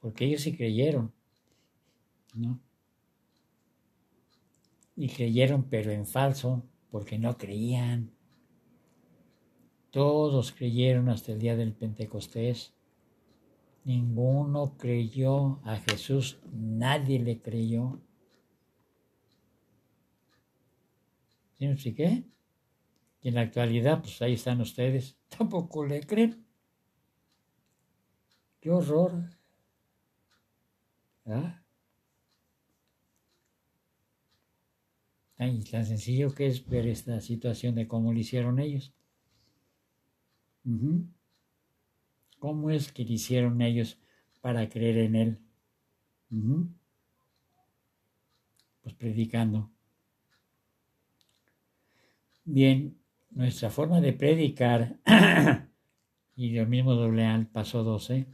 [0.00, 1.12] Porque ellos sí creyeron,
[2.34, 2.60] ¿no?
[4.96, 8.10] Y creyeron, pero en falso, porque no creían.
[9.90, 12.74] Todos creyeron hasta el día del Pentecostés.
[13.84, 18.00] Ninguno creyó a Jesús, nadie le creyó.
[21.58, 22.24] ¿Sí me?
[23.20, 26.47] Y en la actualidad, pues ahí están ustedes, tampoco le creen.
[28.60, 29.30] Qué horror.
[31.26, 31.62] ¿Ah?
[35.36, 38.92] Ay, tan sencillo que es ver esta situación de cómo lo hicieron ellos.
[42.38, 43.98] ¿Cómo es que lo hicieron ellos
[44.40, 45.38] para creer en Él?
[48.82, 49.70] Pues predicando.
[52.44, 52.98] Bien,
[53.30, 54.98] nuestra forma de predicar,
[56.36, 58.26] y lo mismo doble al paso 12,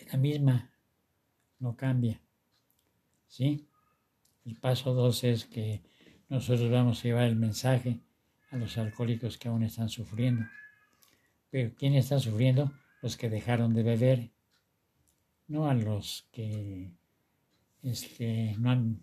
[0.00, 0.70] es la misma,
[1.58, 2.20] no cambia.
[3.28, 3.68] ¿Sí?
[4.44, 5.82] El paso 12 es que
[6.28, 8.00] nosotros vamos a llevar el mensaje
[8.50, 10.46] a los alcohólicos que aún están sufriendo.
[11.50, 12.72] Pero ¿quiénes están sufriendo?
[13.02, 14.30] Los que dejaron de beber,
[15.48, 16.92] no a los que
[17.82, 18.98] este, no,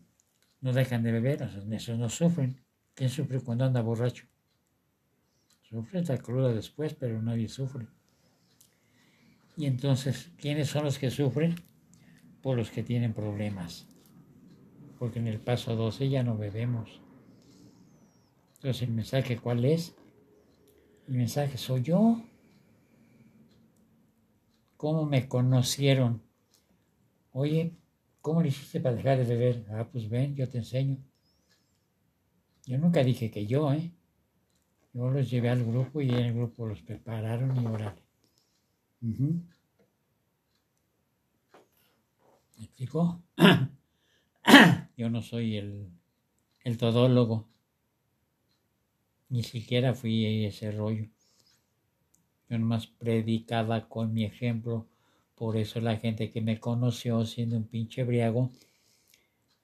[0.61, 2.63] no dejan de beber, o sea, esos no sufren.
[2.93, 4.25] ¿Quién sufre cuando anda borracho?
[5.61, 7.87] Sufre esta cruda después, pero nadie sufre.
[9.57, 11.55] Y entonces, ¿quiénes son los que sufren?
[12.43, 13.87] Por los que tienen problemas.
[14.99, 17.01] Porque en el paso 12 ya no bebemos.
[18.55, 19.95] Entonces, ¿el mensaje cuál es?
[21.07, 22.21] El mensaje soy yo.
[24.77, 26.21] ¿Cómo me conocieron?
[27.31, 27.75] Oye,
[28.21, 29.65] ¿cómo le hiciste para dejar de beber?
[29.71, 30.97] Ah, pues ven, yo te enseño.
[32.67, 33.91] Yo nunca dije que yo, ¿eh?
[34.93, 37.65] Yo los llevé al grupo y en el grupo los prepararon y
[39.01, 39.13] órale.
[39.13, 39.41] Ujú.
[42.57, 43.21] ¿Me explicó?
[44.97, 45.89] Yo no soy el,
[46.63, 47.47] el todólogo.
[49.29, 51.07] Ni siquiera fui ese rollo.
[52.49, 54.87] Yo nomás predicaba con mi ejemplo.
[55.35, 58.51] Por eso la gente que me conoció siendo un pinche briago,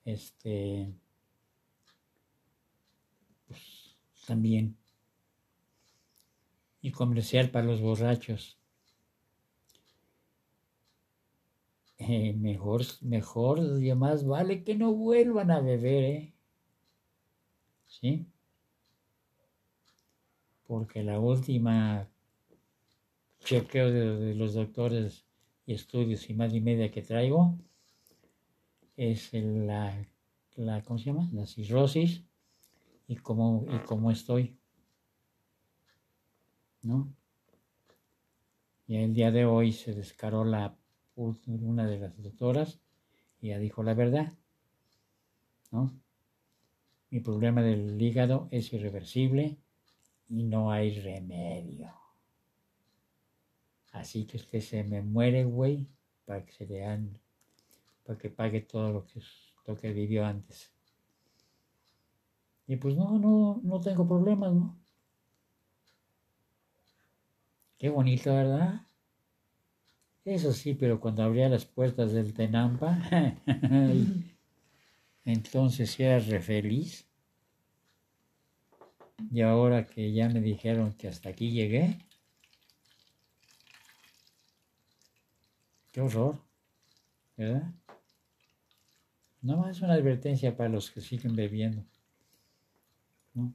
[0.04, 0.92] este,
[3.48, 4.76] pues también.
[6.82, 8.58] Y comercial para los borrachos.
[12.06, 16.34] Eh, mejor, mejor y más vale que no vuelvan a beber, ¿eh?
[17.86, 18.26] ¿Sí?
[20.66, 22.06] Porque la última
[23.40, 25.24] chequeo de, de los doctores
[25.66, 27.58] y estudios y más y media que traigo
[28.96, 30.06] es la,
[30.56, 31.30] la, ¿cómo se llama?
[31.32, 32.22] La cirrosis
[33.08, 34.58] y cómo, y cómo estoy.
[36.82, 37.14] ¿No?
[38.86, 40.76] Y el día de hoy se descaró la
[41.16, 42.80] una de las doctoras
[43.40, 44.32] y ya dijo la verdad.
[45.70, 45.90] ¿No?
[47.10, 49.58] Mi problema del hígado es irreversible
[50.28, 51.92] y no hay remedio.
[53.92, 55.86] Así que usted se me muere, güey,
[56.24, 57.18] para que se le dan,
[58.04, 59.20] para que pague todo lo que,
[59.66, 60.72] lo que vivió antes.
[62.66, 64.76] Y pues no, no, no tengo problemas, ¿no?
[67.78, 68.86] Qué bonito, ¿verdad?
[70.24, 72.98] Eso sí, pero cuando abría las puertas del Tenampa,
[75.24, 77.06] entonces era re feliz.
[79.30, 81.98] Y ahora que ya me dijeron que hasta aquí llegué,
[85.92, 86.40] qué horror,
[87.36, 87.70] ¿verdad?
[89.42, 91.84] No más una advertencia para los que siguen bebiendo,
[93.34, 93.54] ¿no?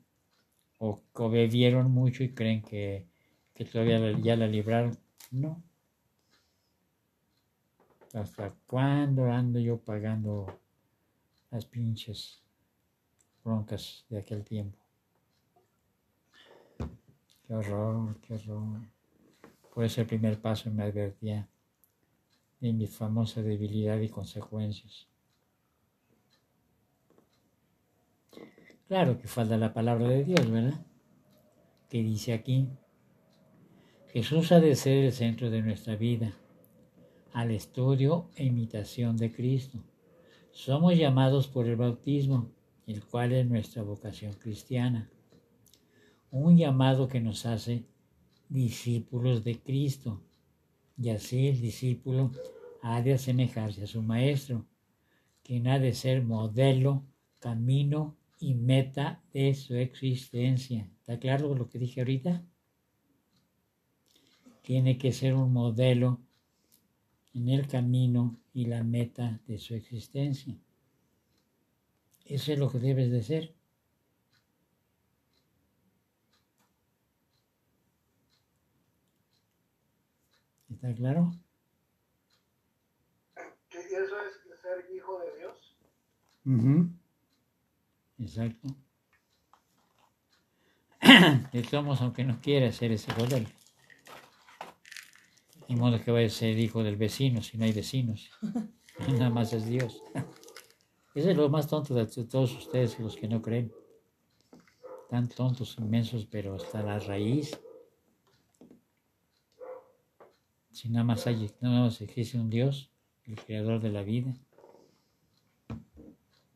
[0.78, 3.08] O, o bebieron mucho y creen que,
[3.56, 4.98] que todavía ya la libraron.
[5.32, 5.64] No.
[8.14, 10.48] ¿Hasta cuándo ando yo pagando
[11.52, 12.42] las pinches
[13.44, 14.78] broncas de aquel tiempo?
[17.48, 18.82] Qué horror, qué horror.
[19.78, 21.48] Eso el primer paso me advertía
[22.60, 25.08] de mi famosa debilidad y consecuencias.
[28.88, 30.86] Claro que falta la palabra de Dios, ¿verdad?
[31.90, 32.68] Que dice aquí,
[34.12, 36.34] Jesús ha de ser el centro de nuestra vida,
[37.34, 39.80] al estudio e imitación de Cristo.
[40.52, 42.52] Somos llamados por el bautismo,
[42.88, 45.10] el cual es nuestra vocación cristiana.
[46.32, 47.86] Un llamado que nos hace
[48.50, 50.22] discípulos de Cristo.
[50.98, 52.32] Y así el discípulo
[52.82, 54.66] ha de asemejarse a su maestro,
[55.44, 57.06] quien ha de ser modelo,
[57.40, 60.90] camino y meta de su existencia.
[61.00, 62.44] ¿Está claro lo que dije ahorita?
[64.62, 66.22] Tiene que ser un modelo
[67.34, 70.56] en el camino y la meta de su existencia.
[72.26, 73.56] Eso es lo que debes de ser.
[80.70, 81.32] ¿Está claro?
[83.72, 85.76] ¿Y eso es ser hijo de Dios?
[86.46, 86.90] Ujú.
[88.20, 88.68] Exacto.
[91.70, 93.48] Todos modos, aunque no quiera ser ese modelo.
[95.70, 98.32] Ni modo que vaya a ser hijo del vecino si no hay vecinos.
[99.08, 100.02] Nada más es Dios.
[101.14, 103.72] Ese es lo más tonto de todos ustedes, los que no creen.
[105.10, 107.60] Tan tontos, inmensos, pero hasta la raíz.
[110.72, 112.92] Si nada más hay, nada más existe un Dios,
[113.26, 114.34] el creador de la vida.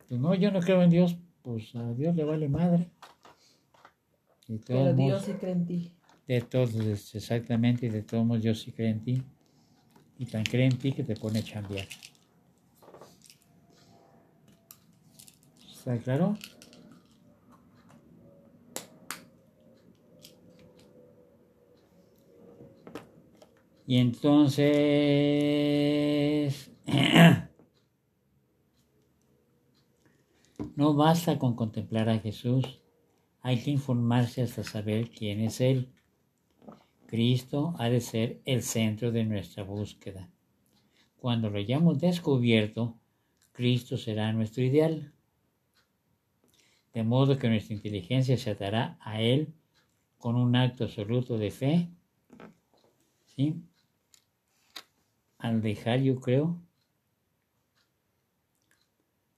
[0.07, 2.89] Pues no, yo no creo en Dios, pues a Dios le vale madre.
[4.47, 5.95] De todos Pero Dios sí cree en ti.
[6.27, 9.23] De todos, es- exactamente, de todos Dios sí cree en ti.
[10.17, 11.87] Y tan cree en ti que te pone a chambear.
[15.71, 16.37] ¿Está claro?
[23.85, 24.61] Y entonces...
[30.75, 32.81] No basta con contemplar a Jesús,
[33.41, 35.91] hay que informarse hasta saber quién es Él.
[37.13, 40.31] Cristo ha de ser el centro de nuestra búsqueda.
[41.17, 42.97] Cuando lo hayamos descubierto,
[43.51, 45.13] Cristo será nuestro ideal.
[46.91, 49.53] De modo que nuestra inteligencia se atará a Él
[50.17, 51.89] con un acto absoluto de fe.
[55.37, 56.59] Al dejar, yo creo,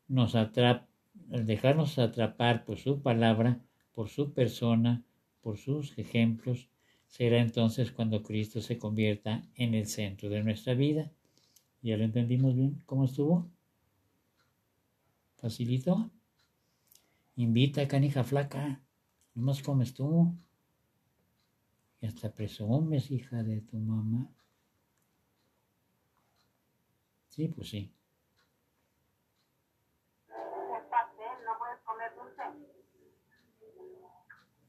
[0.08, 0.88] nos atrapa
[1.34, 3.60] al dejarnos atrapar por su palabra,
[3.92, 5.04] por su persona,
[5.42, 6.70] por sus ejemplos,
[7.16, 11.10] será entonces cuando Cristo se convierta en el centro de nuestra vida.
[11.82, 12.84] ¿Ya lo entendimos bien?
[12.86, 13.50] ¿Cómo estuvo?
[15.38, 16.12] ¿Facilito?
[17.38, 18.82] Invita, canija flaca.
[19.64, 20.36] Comes tú.
[22.02, 24.30] Y hasta presumes, hija de tu mamá.
[27.30, 27.94] Sí, pues sí.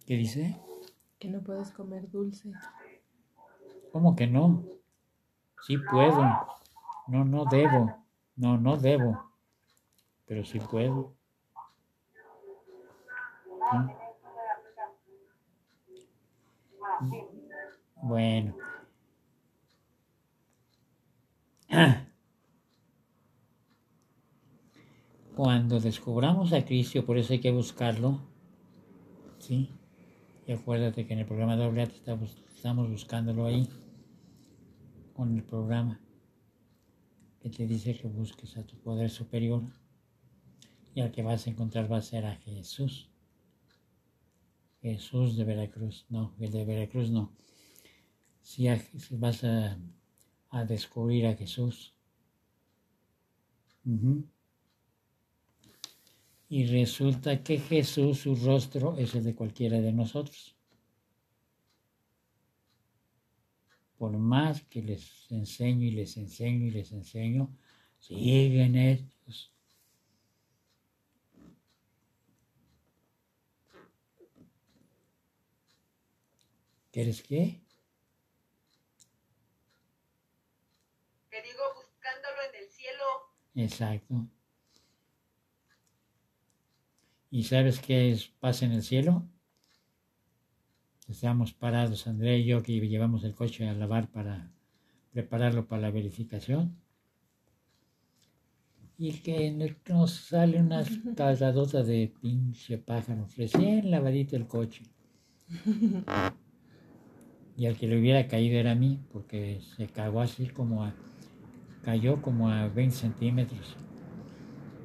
[0.06, 0.56] ¿Qué dice?
[1.18, 2.52] Que no puedes comer dulce.
[3.92, 4.64] ¿Cómo que no?
[5.66, 6.22] Sí puedo.
[7.08, 7.96] No, no debo.
[8.36, 9.32] No, no debo.
[10.26, 11.14] Pero sí puedo.
[13.72, 13.88] ¿Mm?
[18.02, 18.54] Bueno.
[25.36, 28.20] Cuando descubramos a Cristo, por eso hay que buscarlo.
[29.38, 29.75] ¿Sí?
[30.46, 33.68] Y acuérdate que en el programa doble A estamos, buscándolo ahí.
[35.12, 36.00] Con el programa.
[37.40, 39.62] Que te dice que busques a tu poder superior.
[40.94, 43.10] Y al que vas a encontrar va a ser a Jesús.
[44.80, 46.06] Jesús de Veracruz.
[46.08, 47.32] No, el de Veracruz no.
[48.40, 48.68] Si,
[49.10, 49.76] vas a,
[50.50, 51.92] a descubrir a Jesús.
[53.84, 54.24] Ujú.
[56.48, 60.54] Y resulta que Jesús, su rostro, es el de cualquiera de nosotros.
[63.98, 67.56] Por más que les enseño y les enseño y les enseño,
[67.98, 69.52] siguen estos.
[76.92, 77.60] ¿Quieres qué?
[81.28, 83.04] Te digo, buscándolo en el cielo.
[83.54, 84.35] Exacto.
[87.36, 89.28] ¿Y sabes qué es paz en el cielo?
[91.06, 94.50] Estábamos parados, André y yo, que llevamos el coche a lavar para
[95.12, 96.78] prepararlo para la verificación.
[98.96, 99.50] Y que
[99.90, 100.82] nos sale una
[101.14, 104.84] cagadota de pinche pájaro, recién lavadito el coche.
[107.58, 110.94] Y al que le hubiera caído era a mí, porque se cagó así como a,
[111.82, 113.76] cayó como a 20 centímetros.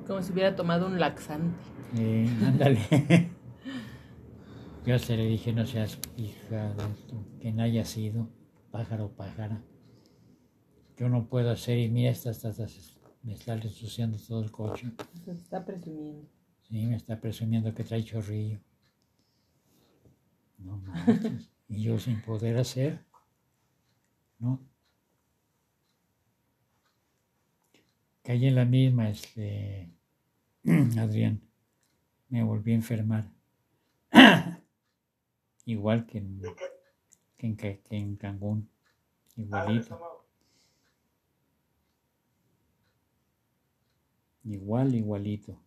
[0.07, 1.55] Como si hubiera tomado un laxante.
[1.97, 2.79] Eh, ándale.
[4.85, 8.29] Yo se le dije, no seas hija de esto, que no haya sido
[8.71, 9.63] pájaro pájara.
[10.97, 12.67] Yo no puedo hacer, y mira, esta, esta, esta-
[13.23, 14.91] me está ensuciando todo el coche.
[15.23, 16.27] Se está presumiendo.
[16.63, 18.59] Sí, me está presumiendo que trae chorrillo.
[20.57, 21.49] No manches.
[21.69, 23.05] Y yo sin poder hacer.
[24.39, 24.59] ¿No?
[28.23, 29.89] Caí en la misma, este.
[30.99, 31.41] Adrián.
[32.29, 33.31] Me volví a enfermar.
[35.65, 36.41] Igual que en,
[37.37, 38.69] que en, que en Cancún.
[39.29, 40.21] Ah, Igualito.
[44.43, 45.59] Igual, igualito.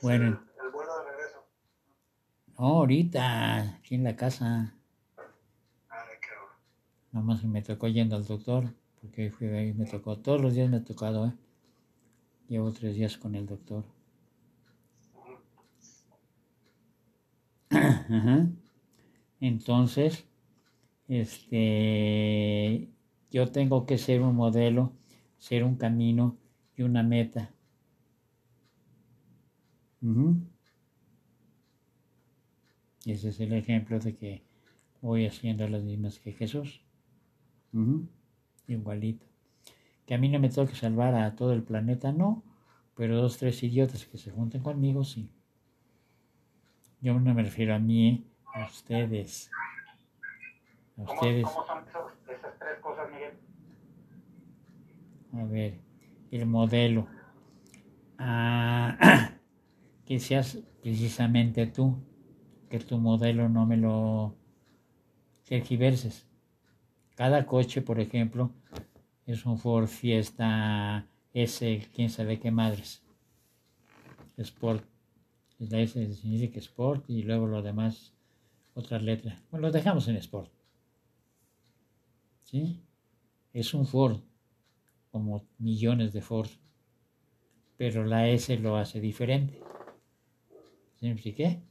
[0.00, 0.26] Bueno.
[0.26, 1.44] El, el vuelo de regreso.
[2.58, 4.74] No, ahorita, aquí en la casa.
[5.16, 6.50] Qué horror.
[7.10, 8.72] Nomás me tocó yendo al doctor,
[9.02, 11.32] porque fui ahí, me tocó, todos los días me ha tocado, ¿eh?
[12.48, 13.84] Llevo tres días con el doctor.
[19.40, 20.26] Entonces,
[21.08, 22.90] este,
[23.30, 24.92] yo tengo que ser un modelo,
[25.38, 26.38] ser un camino
[26.76, 27.54] y una meta.
[33.04, 34.42] Y Ese es el ejemplo de que
[35.00, 36.82] voy haciendo las mismas que Jesús.
[37.72, 38.08] Ujú,
[38.72, 39.26] Igualito.
[40.06, 42.42] Que a mí no me toque salvar a todo el planeta, no.
[42.94, 45.30] Pero dos, tres idiotas que se junten conmigo, sí.
[47.00, 48.24] Yo no me refiero a mí, ¿eh?
[48.54, 49.50] a ustedes.
[49.50, 51.44] A ¿Cómo, ustedes.
[51.44, 51.84] ¿Cómo son
[52.28, 53.32] esas tres cosas, Miguel?
[55.32, 55.80] A ver,
[56.30, 57.06] el modelo.
[58.18, 59.32] Ah,
[60.06, 61.98] que seas precisamente tú.
[62.68, 64.36] Que tu modelo no me lo
[65.44, 66.26] tergiverses.
[67.14, 68.52] Cada coche, por ejemplo,
[69.26, 73.02] es un Ford Fiesta S, quién sabe qué madres.
[74.36, 74.84] Sport.
[75.58, 78.12] La S significa Sport y luego lo demás,
[78.74, 79.40] otras letras.
[79.50, 80.52] Bueno, lo dejamos en Sport.
[82.42, 82.82] ¿Sí?
[83.52, 84.20] Es un Ford,
[85.10, 86.50] como millones de Ford.
[87.76, 89.60] Pero la S lo hace diferente.
[90.96, 91.62] ¿Sí me?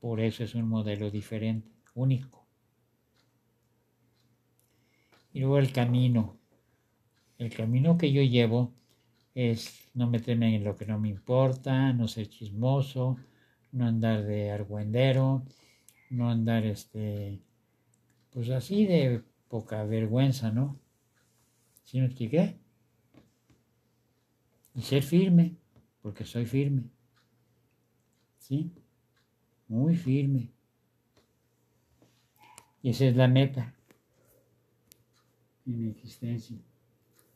[0.00, 2.41] Por eso es un modelo diferente, único.
[5.32, 6.38] Y luego el camino.
[7.38, 8.72] El camino que yo llevo
[9.34, 13.16] es no meterme en lo que no me importa, no ser chismoso,
[13.72, 15.42] no andar de argüendero,
[16.10, 17.40] no andar este,
[18.30, 20.78] pues así de poca vergüenza, ¿no?
[21.84, 22.58] ¿Sí me expliqué?
[24.74, 25.56] Y ser firme,
[26.00, 26.84] porque soy firme.
[28.38, 28.72] ¿Sí?
[29.68, 30.50] Muy firme.
[32.82, 33.74] Y esa es la meta
[35.66, 36.56] en existencia.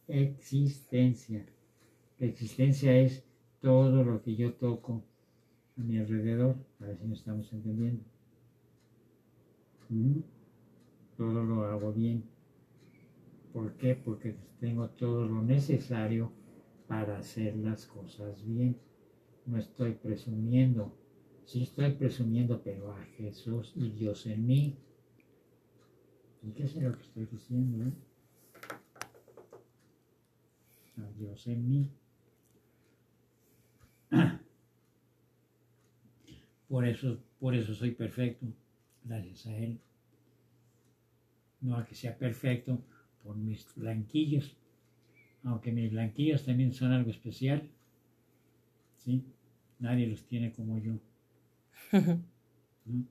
[0.09, 1.47] Existencia.
[2.19, 3.25] La existencia es
[3.61, 5.03] todo lo que yo toco
[5.77, 6.57] a mi alrededor.
[6.81, 8.03] A ver si nos estamos entendiendo.
[9.89, 10.21] ¿Mm?
[11.17, 12.25] Todo lo hago bien.
[13.53, 13.95] ¿Por qué?
[13.95, 16.33] Porque tengo todo lo necesario
[16.89, 18.77] para hacer las cosas bien.
[19.47, 20.93] No estoy presumiendo.
[21.45, 24.77] Sí estoy presumiendo, pero a Jesús y Dios en mí.
[26.43, 27.87] ¿Y qué es lo que estoy diciendo?
[27.87, 27.93] eh?
[31.17, 31.91] Dios en mí.
[36.69, 38.47] Por eso, por eso soy perfecto,
[39.05, 39.79] gracias a Él.
[41.61, 42.83] No a que sea perfecto
[43.23, 44.57] por mis blanquillos,
[45.45, 47.71] aunque mis blanquillos también son algo especial.
[48.97, 49.25] ¿Sí?
[49.79, 50.95] Nadie los tiene como yo.
[51.93, 53.05] ¿no?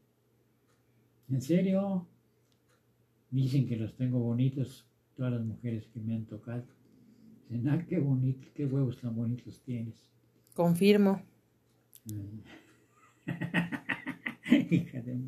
[1.29, 2.07] ¿En serio?
[3.31, 6.65] Dicen que los tengo bonitos todas las mujeres que me han tocado.
[7.49, 9.95] Dicen, ah, qué bonito, qué huevos tan bonitos tienes.
[10.53, 11.21] Confirmo.
[14.69, 15.19] Hija de...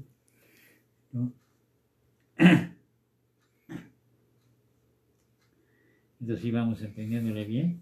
[1.11, 1.31] ¿no?
[6.19, 7.81] Entonces íbamos entendiéndole bien.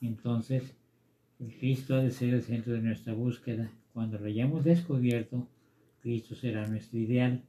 [0.00, 0.76] Entonces,
[1.40, 3.70] el Cristo ha de ser el centro de nuestra búsqueda.
[3.92, 5.48] Cuando lo hayamos descubierto,
[6.02, 7.42] Cristo será nuestro ideal,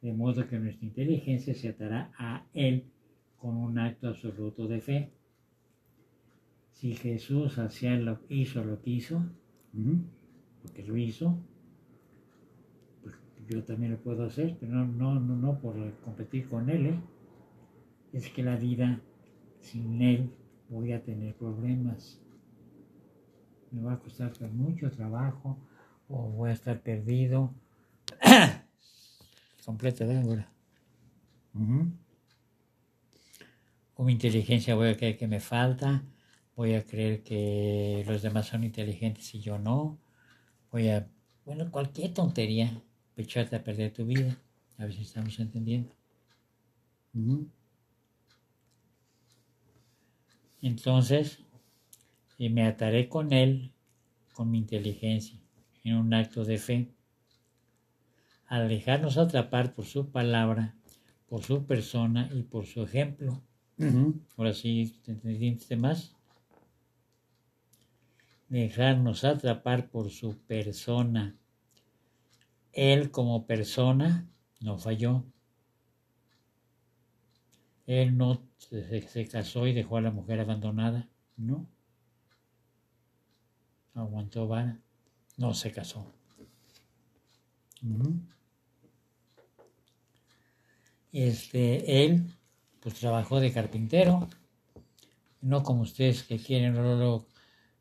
[0.00, 2.84] de modo que nuestra inteligencia se atará a Él
[3.46, 5.12] con un acto absoluto de fe.
[6.72, 9.24] Si Jesús lo, hizo lo que hizo,
[10.62, 11.38] Porque lo hizo.
[13.04, 13.14] Pues
[13.48, 16.86] yo también lo puedo hacer, pero no, no, no, no por competir con él.
[16.86, 17.00] ¿eh?
[18.12, 19.00] Es que la vida
[19.60, 20.28] sin él
[20.68, 22.20] voy a tener problemas.
[23.70, 25.56] Me va a costar mucho trabajo
[26.08, 27.54] o voy a estar perdido.
[29.64, 30.44] Completa de.
[31.54, 32.05] O
[34.04, 36.04] mi inteligencia voy a creer que me falta,
[36.54, 39.98] voy a creer que los demás son inteligentes y yo no,
[40.70, 41.08] voy a,
[41.44, 42.82] bueno, cualquier tontería,
[43.16, 44.36] echarte a perder tu vida.
[44.78, 45.90] A ver si estamos entendiendo.
[50.60, 51.38] Entonces,
[52.36, 53.72] y me ataré con él,
[54.34, 55.40] con mi inteligencia,
[55.82, 56.90] en un acto de fe.
[58.46, 60.76] Al dejarnos atrapar por su palabra,
[61.26, 63.42] por su persona y por su ejemplo.
[64.36, 66.14] Ahora sí, ¿te entendiste más?
[68.48, 71.36] Dejarnos atrapar por su persona.
[72.72, 74.26] Él como persona
[74.60, 75.24] no falló.
[77.86, 81.08] Él no se, se casó y dejó a la mujer abandonada.
[81.36, 81.66] No.
[83.94, 84.80] Aguantó vara.
[85.36, 86.12] No se casó.
[91.12, 92.35] Este, él,
[92.86, 94.28] pues trabajó de carpintero.
[95.40, 96.76] No como ustedes que quieren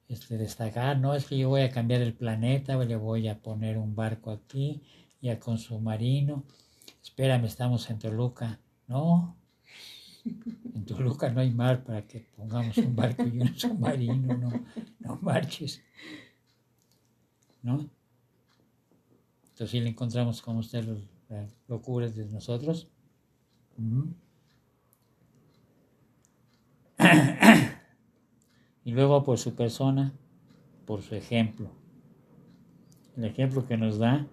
[0.07, 0.97] este, destacar.
[0.97, 4.31] No es que yo voy a cambiar el planeta, le voy a poner un barco
[4.31, 4.81] aquí,
[5.21, 6.43] ya con submarino.
[7.03, 8.59] Espérame, estamos en Toluca.
[8.87, 9.37] No,
[10.25, 14.49] en Toluca no hay mar para que pongamos un barco y un submarino, no,
[15.01, 15.83] no marches.
[17.61, 17.87] ¿No?
[19.43, 20.83] Entonces sí le encontramos como usted
[21.29, 22.87] las locuras de nosotros.
[28.83, 30.13] Y luego por su persona,
[30.85, 31.69] por su ejemplo.
[33.17, 34.27] El ejemplo que nos da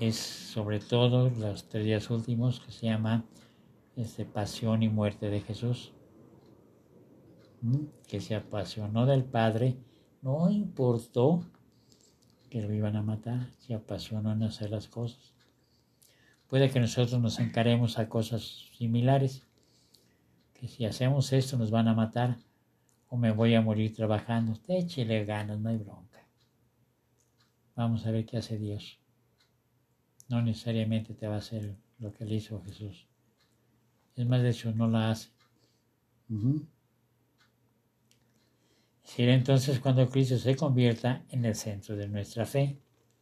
[0.00, 3.24] es sobre todo los tres días últimos que se llama
[3.96, 5.92] este, pasión y muerte de Jesús,
[7.62, 7.86] ¿Mm?
[8.06, 9.76] que se apasionó del Padre,
[10.22, 11.42] no importó
[12.50, 15.32] que lo iban a matar, se apasionó en hacer las cosas.
[16.48, 19.45] Puede que nosotros nos encaremos a cosas similares,
[20.58, 22.36] que si hacemos esto nos van a matar
[23.08, 24.58] o me voy a morir trabajando.
[24.68, 26.26] Échele ganas, no hay bronca.
[27.74, 28.98] Vamos a ver qué hace Dios.
[30.28, 33.06] No necesariamente te va a hacer lo que le hizo Jesús.
[34.16, 35.28] Es más, de hecho, no la hace.
[36.30, 36.66] Ujú.
[39.04, 42.76] Será entonces cuando Cristo se convierta en el centro de nuestra fe.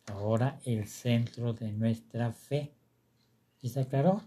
[0.07, 2.72] Ahora el centro de nuestra fe.
[3.61, 4.22] ¿Sí ¿Está claro?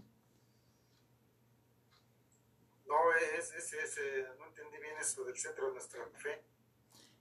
[2.86, 2.94] No,
[3.38, 4.87] es, es, es, eh, no entendí bien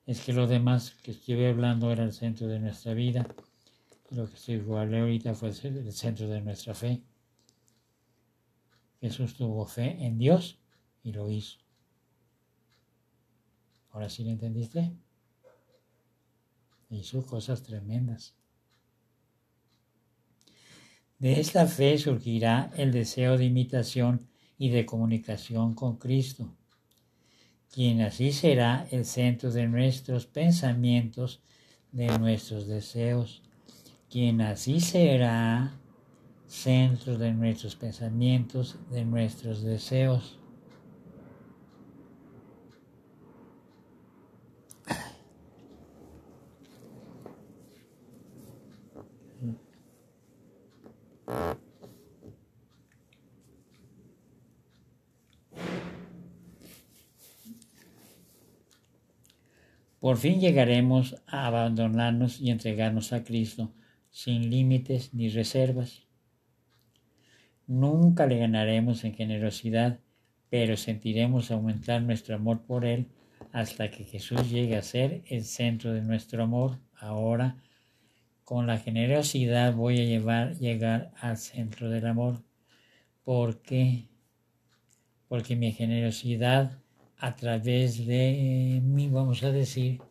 [0.05, 3.27] Es que lo demás que estuve hablando era el centro de nuestra vida.
[4.09, 7.03] Lo que estoy hablando ahorita fue el centro de nuestra fe.
[9.01, 10.59] Jesús tuvo fe en Dios
[11.03, 11.59] y lo hizo.
[13.91, 14.91] ¿Ahora sí lo entendiste?
[16.89, 18.33] Hizo cosas tremendas.
[21.19, 26.55] De esta fe surgirá el deseo de imitación y de comunicación con Cristo,
[27.77, 31.41] quien así será el centro de nuestros pensamientos,
[31.91, 33.43] de nuestros deseos,
[34.09, 35.79] quien así será
[36.47, 40.39] centro de nuestros pensamientos, de nuestros deseos.
[60.07, 63.73] Por fin llegaremos a abandonarnos y entregarnos a Cristo
[64.09, 66.07] sin límites ni reservas.
[67.65, 69.99] Nunca le ganaremos en generosidad,
[70.49, 73.07] pero sentiremos aumentar nuestro amor por Él
[73.51, 76.79] hasta que Jesús llegue a ser el centro de nuestro amor.
[76.95, 77.57] Ahora,
[78.45, 82.45] con la generosidad voy a llevar, llegar al centro del amor.
[83.25, 84.07] ¿Por qué?
[85.27, 86.79] Porque mi generosidad
[87.19, 90.01] a través de mí, vamos a decir,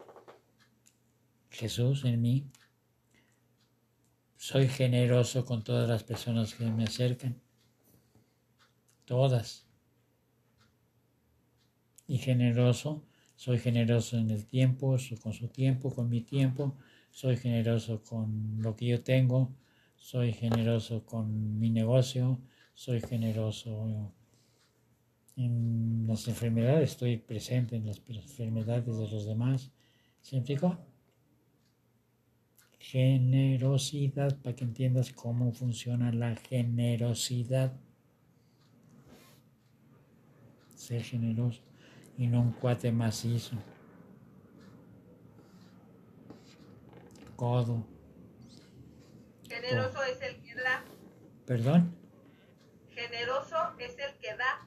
[1.51, 2.47] Jesús en mí,
[4.37, 7.41] soy generoso con todas las personas que me acercan,
[9.05, 9.67] todas.
[12.09, 13.05] Y generoso,
[13.37, 16.77] soy generoso en el tiempo, con su tiempo, con mi tiempo,
[17.11, 19.55] soy generoso con lo que yo tengo,
[19.97, 22.41] soy generoso con mi negocio,
[22.75, 24.13] soy generoso
[25.37, 29.71] en las enfermedades, estoy presente en las enfermedades de los demás.
[30.23, 30.79] ¿Se explicó?
[32.79, 37.73] Generosidad, para que entiendas cómo funciona la generosidad.
[40.75, 41.63] Ser generoso
[42.17, 43.57] y no un cuate macizo.
[47.35, 47.87] Codo.
[49.49, 50.85] Generoso es el que da.
[51.45, 51.95] ¿Perdón?
[52.95, 54.66] Generoso es el que da.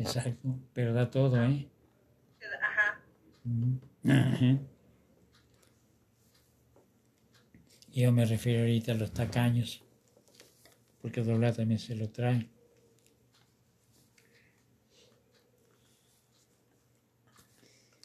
[0.00, 1.68] Exacto, pero da todo, ¿eh?
[2.62, 3.00] Ajá.
[3.44, 3.80] Ujú.
[4.10, 4.58] Ajá.
[7.92, 9.82] Yo me refiero ahorita a los tacaños,
[11.02, 12.48] porque doblar también se lo trae.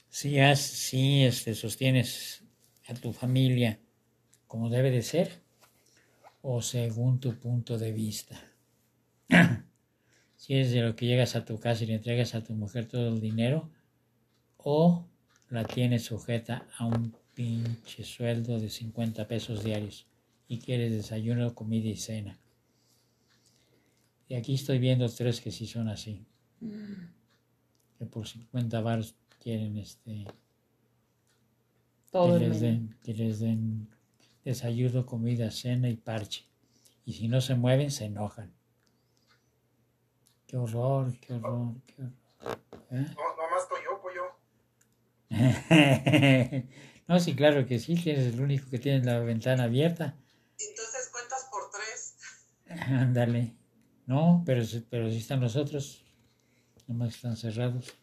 [0.09, 2.43] Si, has, si este, sostienes
[2.87, 3.79] a tu familia
[4.47, 5.41] como debe de ser,
[6.41, 8.39] o según tu punto de vista.
[10.45, 12.87] si es de lo que llegas a tu casa y le entregas a tu mujer
[12.87, 13.67] todo el dinero,
[14.57, 15.07] o
[15.49, 20.05] la tienes sujeta a un pinche sueldo de 50 pesos diarios
[20.47, 22.37] y quieres desayuno, comida y cena.
[24.29, 26.27] Y aquí estoy viendo tres que sí son así.
[27.97, 30.27] Que por 50 baros quieren este
[32.11, 32.61] Todo que el les, menú.
[32.61, 33.87] den, que les den
[34.43, 36.43] desayuno, comida, cena y parche.
[37.03, 38.53] Y si no se mueven, se enojan.
[40.47, 42.59] Qué horror, qué horror, qué horror.
[42.91, 43.05] ¿Eh?
[43.15, 44.23] No, nomás estoy yo, pollo.
[47.07, 50.15] no, sí, claro que sí, que eres el único que tiene la ventana abierta.
[50.59, 52.17] Entonces cuentas por tres.
[52.91, 53.55] Ándale.
[54.05, 56.03] No, pero, sí- pero sí están los otros.
[56.87, 57.95] Nomás están cerrados.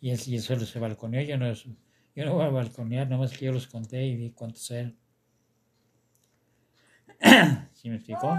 [0.00, 1.22] Y él, y solo se balconeó.
[1.22, 4.70] Yo no, yo no voy a balconear, nomás que yo los conté y vi cuántos
[4.70, 4.96] eran.
[7.74, 8.36] ¿Sí me explicó?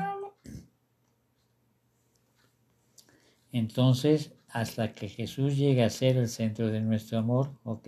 [3.53, 7.87] Entonces, hasta que Jesús llegue a ser el centro de nuestro amor, ¿ok?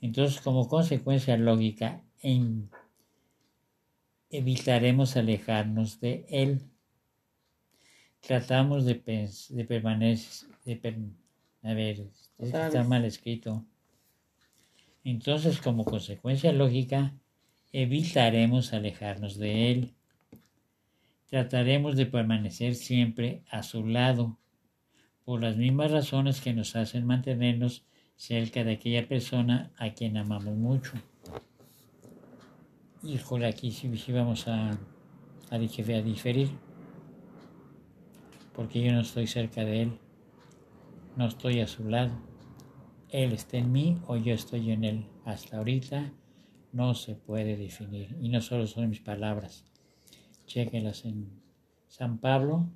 [0.00, 2.70] Entonces, como consecuencia lógica, en-
[4.30, 6.70] evitaremos alejarnos de Él.
[8.20, 8.94] Tratamos de,
[9.66, 10.98] permanecer, de per-
[11.62, 12.06] a ver,
[12.38, 13.64] está mal escrito.
[15.02, 17.14] Entonces, como consecuencia lógica,
[17.72, 19.94] evitaremos alejarnos de Él.
[21.28, 24.38] Trataremos de permanecer siempre a su lado,
[25.24, 30.56] por las mismas razones que nos hacen mantenernos cerca de aquella persona a quien amamos
[30.56, 30.92] mucho.
[33.02, 36.48] Híjole, aquí sí, sí vamos a, a, dif- a diferir,
[38.54, 39.98] porque yo no estoy cerca de Él,
[41.16, 42.12] no estoy a su lado.
[43.10, 45.06] Él está en mí o yo estoy en Él.
[45.24, 46.12] Hasta ahorita
[46.72, 48.16] no se puede definir.
[48.20, 49.64] Y no solo son mis palabras.
[50.46, 51.28] Chéquenlas en
[51.88, 52.68] San Pablo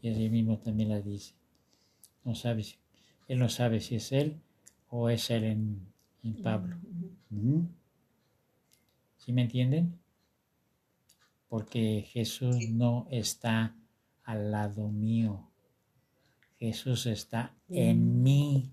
[0.00, 1.34] y allí mismo también las dice.
[2.24, 2.76] No sabe si,
[3.28, 4.40] él no sabe si es Él
[4.88, 6.76] o es Él en, en Pablo.
[9.16, 9.98] ¿Sí me entienden?
[11.48, 13.76] Porque Jesús no está
[14.24, 15.50] al lado mío.
[16.58, 18.72] Jesús está en mí.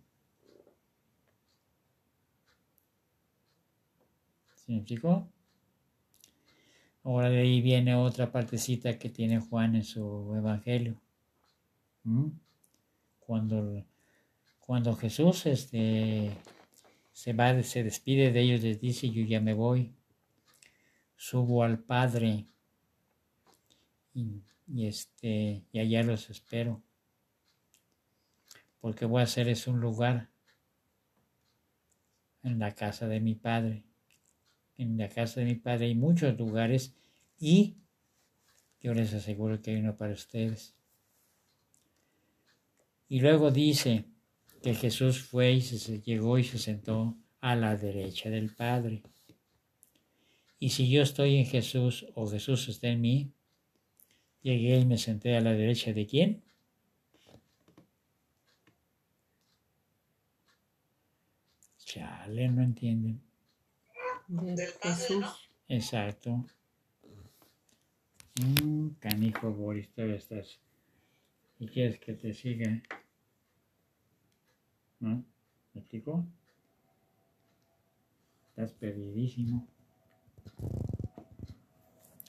[4.56, 5.33] ¿Sí me explicó?
[7.04, 11.01] Ahora de ahí viene otra partecita que tiene Juan en su evangelio.
[12.04, 12.30] ¿Mm?
[13.20, 13.86] Cuando,
[14.60, 16.32] cuando Jesús este,
[17.12, 19.93] se va, se despide de ellos, les dice, yo ya me voy,
[21.18, 22.47] subo al Padre
[24.14, 26.82] y, y, este, y allá los espero.
[28.80, 30.30] Porque voy a hacer es un lugar
[32.43, 33.84] en la casa de mi Padre.
[34.84, 36.94] En la casa de mi Padre hay muchos lugares
[37.40, 37.78] y
[38.82, 40.76] yo les aseguro que hay uno para ustedes.
[43.08, 44.04] Y luego dice
[44.62, 49.04] que Jesús fue y se llegó y se sentó a la derecha del Padre.
[50.60, 53.32] Y si yo estoy en Jesús o Jesús está en mí,
[54.42, 56.44] llegué y me senté a la derecha de quién?
[61.78, 63.33] Chale, no entienden.
[64.42, 65.20] De Del Padre, Jesús.
[65.20, 65.32] ¿no?
[65.68, 66.46] Exacto.
[68.42, 70.60] Mm, canijo Boris, todavía estás.
[71.60, 72.82] ¿Y quieres que te siga?
[75.00, 75.24] ¿No?
[75.74, 76.26] ¿Me explico?
[78.50, 79.68] Estás perdidísimo.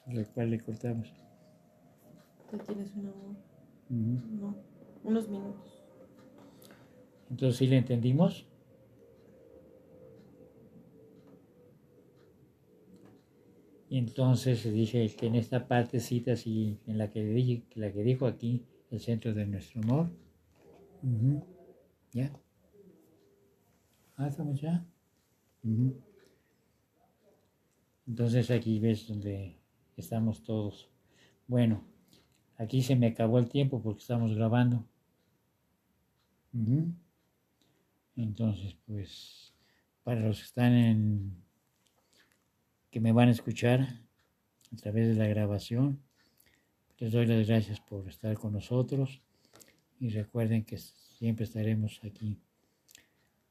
[0.07, 1.11] ¿De cuál le cortamos?
[2.51, 3.39] Tú tienes una hora.
[3.89, 4.21] Ujú.
[4.41, 4.57] No,
[5.05, 5.83] unos minutos.
[7.31, 8.47] Entonces, ¿sí le entendimos?
[13.97, 18.67] Entonces dije que en esta partecita, así, en la que, di- la que dijo aquí,
[18.91, 20.11] el centro de nuestro amor.
[22.13, 22.31] ¿Ya?
[24.17, 24.85] Ah, estamos ya.
[28.07, 29.59] Entonces aquí ves donde
[29.97, 30.89] estamos todos.
[31.47, 31.85] Bueno,
[32.57, 34.85] aquí se me acabó el tiempo porque estamos grabando.
[38.17, 39.53] Entonces, pues,
[40.03, 41.44] para los que están en,
[42.95, 46.01] que me van a escuchar a través de la grabación,
[46.99, 49.21] les doy las gracias por estar con nosotros
[49.99, 52.39] y recuerden que siempre estaremos aquí.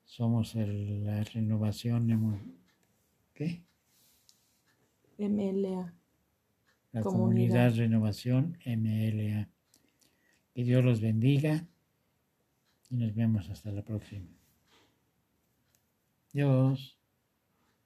[0.05, 2.55] Somos el- la renovación,
[3.33, 3.65] ¿qué?
[5.17, 5.93] MLA.
[6.93, 7.03] La Comunidad.
[7.03, 9.49] comunidad Renovación MLA.
[10.53, 11.67] Que Dios los bendiga
[12.89, 14.29] y nos vemos hasta la próxima.
[16.31, 16.97] Dios.